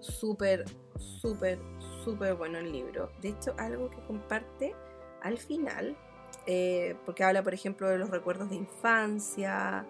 [0.01, 0.65] súper,
[0.97, 1.59] súper,
[2.03, 3.13] súper bueno el libro.
[3.21, 4.75] De hecho, algo que comparte
[5.21, 5.95] al final,
[6.47, 9.87] eh, porque habla, por ejemplo, de los recuerdos de infancia,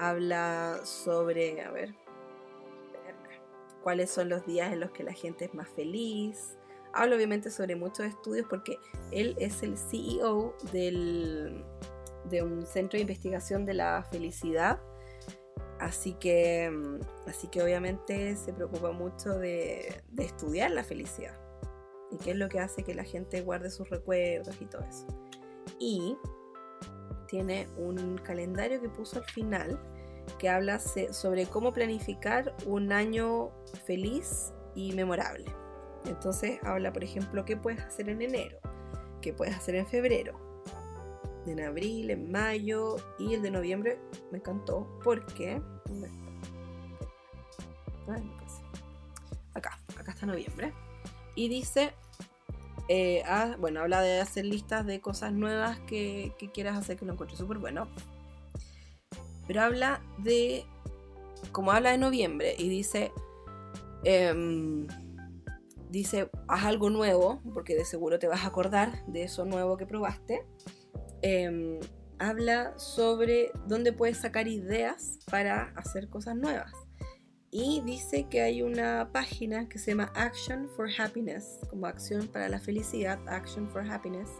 [0.00, 1.94] habla sobre, a ver,
[3.82, 6.56] cuáles son los días en los que la gente es más feliz.
[6.92, 8.78] Habla obviamente sobre muchos estudios porque
[9.12, 11.64] él es el CEO del,
[12.30, 14.80] de un centro de investigación de la felicidad.
[15.78, 21.38] Así que, mm, así que obviamente se preocupa mucho de, de estudiar la felicidad
[22.10, 25.06] y qué es lo que hace que la gente guarde sus recuerdos y todo eso.
[25.78, 26.16] Y
[27.30, 29.80] tiene un calendario que puso al final
[30.38, 33.50] que habla sobre cómo planificar un año
[33.86, 35.46] feliz y memorable.
[36.06, 38.58] Entonces habla, por ejemplo, qué puedes hacer en enero,
[39.20, 40.38] qué puedes hacer en febrero,
[41.46, 43.98] en abril, en mayo y el de noviembre
[44.30, 45.60] me encantó porque...
[49.54, 50.72] Acá, acá está noviembre.
[51.34, 51.92] Y dice,
[52.92, 57.12] eh, ah, bueno, habla de hacer listas de cosas nuevas que, quieras hacer, que lo
[57.12, 57.86] encuentro súper bueno.
[59.46, 60.64] Pero habla de,
[61.52, 63.12] como habla de noviembre y dice,
[64.02, 64.88] em,
[65.88, 69.86] dice, haz algo nuevo, porque de seguro te vas a acordar de eso nuevo que
[69.86, 70.44] probaste.
[71.22, 71.78] Em,
[72.18, 76.72] habla sobre dónde puedes sacar ideas para hacer cosas nuevas.
[77.52, 82.48] Y dice que hay una página que se llama Action for Happiness, como acción para
[82.48, 84.30] la felicidad, Action for Happiness.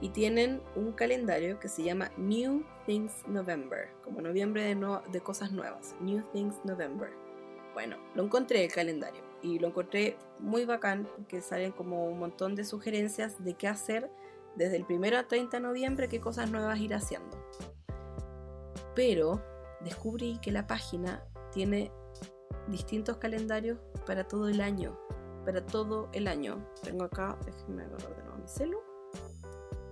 [0.00, 5.52] Y tienen un calendario que se llama New Things November, como noviembre de, de cosas
[5.52, 7.10] nuevas, New Things November.
[7.74, 12.54] Bueno, lo encontré el calendario y lo encontré muy bacán porque salen como un montón
[12.54, 14.10] de sugerencias de qué hacer
[14.56, 17.36] desde el 1 a 30 de noviembre, qué cosas nuevas ir haciendo.
[18.94, 19.42] Pero
[19.80, 21.22] descubrí que la página
[21.52, 21.92] tiene
[22.70, 24.98] distintos calendarios para todo el año.
[25.44, 26.64] Para todo el año.
[26.82, 28.78] Tengo acá, déjenme agarrar de mi celu.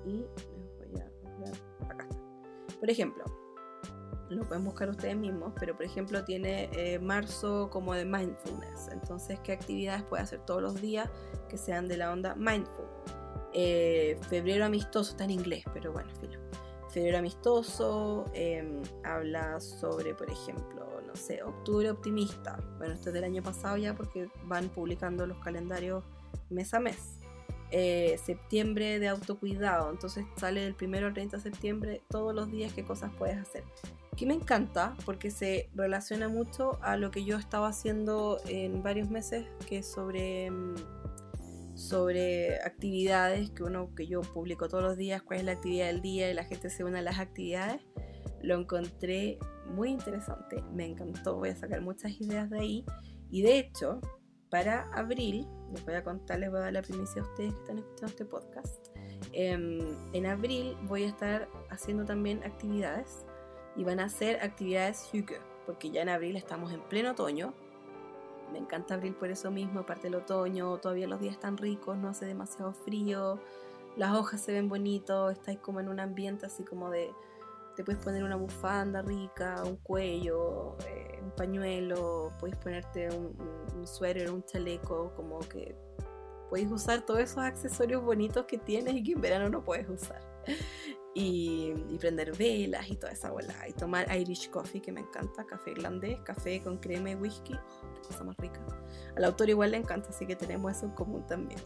[0.05, 0.27] Y
[0.81, 2.79] les voy a Acá está.
[2.79, 3.25] Por ejemplo,
[4.29, 8.89] lo pueden buscar ustedes mismos, pero por ejemplo tiene eh, marzo como de mindfulness.
[8.93, 11.09] Entonces, ¿qué actividades puede hacer todos los días
[11.49, 12.87] que sean de la onda mindful?
[13.53, 16.39] Eh, febrero amistoso está en inglés, pero bueno, filo.
[16.91, 20.76] Febrero amistoso em, habla sobre, por ejemplo,
[21.45, 22.59] octubre optimista.
[22.79, 26.05] Bueno, esto es del año pasado ya porque van publicando los calendarios
[26.51, 27.19] mes a mes.
[27.73, 32.73] Eh, septiembre de autocuidado, entonces sale del primero al 30 de septiembre todos los días
[32.73, 33.65] qué cosas puedes hacer.
[34.17, 39.11] Que me encanta porque se relaciona mucho a lo que yo estaba haciendo en varios
[39.11, 40.77] meses, que es sobre, mm,
[41.75, 46.01] sobre actividades que uno que yo publico todos los días, cuál es la actividad del
[46.01, 47.83] día y la gente se une a las actividades.
[48.43, 52.85] Lo encontré muy interesante, me encantó, voy a sacar muchas ideas de ahí.
[53.31, 54.01] Y de hecho,
[54.51, 57.61] para abril, les voy a contar, les voy a dar la primicia a ustedes que
[57.61, 58.87] están escuchando este podcast.
[59.33, 59.81] Em,
[60.13, 63.27] en abril voy a estar haciendo también actividades
[63.77, 67.53] y van a ser actividades Hugo, porque ya en abril estamos en pleno otoño.
[68.53, 72.09] Me encanta abril por eso mismo, aparte del otoño, todavía los días están ricos, no
[72.09, 73.41] hace demasiado frío,
[73.97, 77.11] las hojas se ven bonitos, estáis como en un ambiente así como de
[77.77, 83.37] te puedes poner una bufanda rica, un cuello, eh, un pañuelo, puedes ponerte un,
[83.77, 85.77] un, suéter, un chaleco, como que
[86.49, 90.21] puedes usar todos esos accesorios bonitos que tienes y que en verano no puedes usar.
[91.19, 93.55] Y, prender velas y toda esa bola.
[93.67, 98.07] Y tomar Irish coffee, que me encanta, café irlandés, café con crema y whisky, oh,
[98.07, 98.61] cosa más rica.
[99.17, 101.59] Al autor igual le encanta, así que tenemos eso en común también.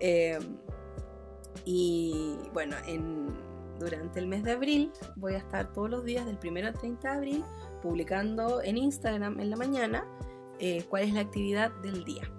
[0.00, 0.58] Em,
[1.64, 3.34] y bueno, en
[3.78, 7.10] durante el mes de abril voy a estar todos los días del 1 al 30
[7.10, 7.44] de abril
[7.82, 10.04] publicando en Instagram en la mañana
[10.58, 12.30] eh, cuál es la actividad del día.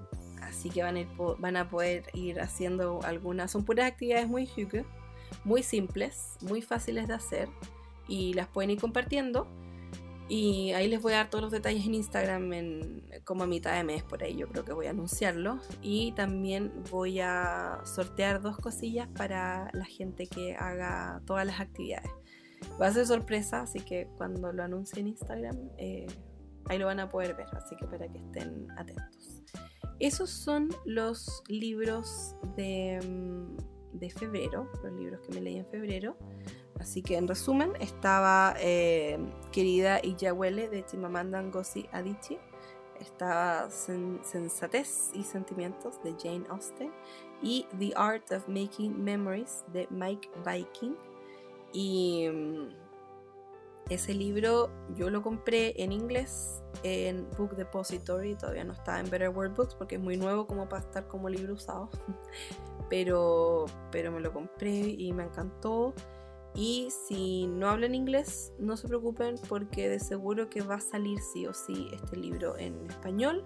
[0.42, 4.50] Así que van a, poder ir haciendo algunas, son puras actividades muy
[5.44, 7.50] muy simples, muy fáciles de hacer
[8.08, 9.48] y las pueden ir compartiendo
[10.28, 12.52] y ahí les voy a dar todos los detalles en Instagram
[13.24, 15.60] como a mitad de mes, por ahí yo creo que voy a anunciarlo.
[15.82, 22.10] Y también voy a sortear dos cosillas para la gente que haga todas las actividades.
[22.82, 26.08] Va a ser sorpresa, así que cuando lo anuncie en Instagram, eh,
[26.66, 29.44] ahí lo van a poder ver, así que para que estén atentos.
[30.00, 36.16] Esos son los libros de, mm, de febrero, los libros que me leí en febrero.
[36.80, 39.18] Así que en resumen, estaba eh,
[39.52, 42.40] Querida y Yahuele de Chimamanda Ngozi Adichie,
[43.00, 46.92] estaba Sensatez y Sentimientos de Jane Austen
[47.42, 50.96] y The Art of Making Memories de Mike Viking.
[51.74, 52.85] Y mm,
[53.90, 59.30] ese libro yo lo compré en inglés en Book Depository, todavía no está en Better
[59.30, 61.90] World Books porque es muy nuevo como para estar como libro usado.
[62.88, 65.96] Pero, pero me lo compré y me encantó.
[66.54, 71.18] Y si no hablan inglés, no se preocupen porque de seguro que va a salir
[71.34, 73.44] sí o sí este libro en español.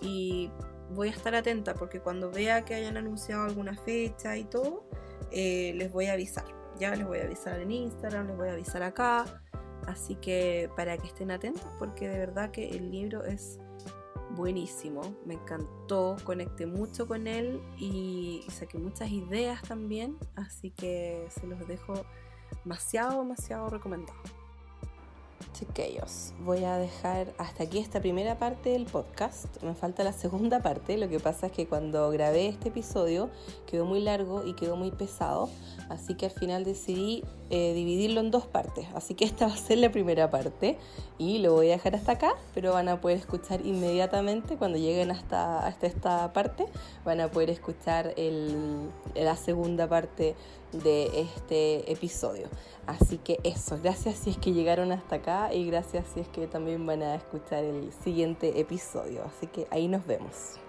[0.00, 0.50] Y
[0.90, 4.84] voy a estar atenta porque cuando vea que hayan anunciado alguna fecha y todo,
[5.30, 6.44] eh, les voy a avisar.
[6.80, 9.24] ya les voy a avisar en Instagram, les voy a avisar acá.
[9.86, 13.58] Así que para que estén atentos porque de verdad que el libro es
[14.36, 21.46] buenísimo, me encantó, conecté mucho con él y saqué muchas ideas también, así que se
[21.46, 21.94] los dejo
[22.64, 24.18] demasiado, demasiado recomendado.
[25.52, 29.62] Chiquillos, voy a dejar hasta aquí esta primera parte del podcast.
[29.62, 30.96] Me falta la segunda parte.
[30.96, 33.28] Lo que pasa es que cuando grabé este episodio
[33.66, 35.50] quedó muy largo y quedó muy pesado.
[35.90, 37.22] Así que al final decidí
[37.54, 38.86] eh, dividirlo en dos partes.
[38.94, 40.78] Así que esta va a ser la primera parte
[41.18, 45.10] y lo voy a dejar hasta acá, pero van a poder escuchar inmediatamente cuando lleguen
[45.10, 46.64] hasta, hasta esta parte.
[47.04, 50.34] Van a poder escuchar el, la segunda parte
[50.72, 52.48] de este episodio.
[52.86, 56.46] Así que eso, gracias si es que llegaron hasta acá y gracias si es que
[56.46, 59.24] también van a escuchar el siguiente episodio.
[59.26, 60.61] Así que ahí nos vemos.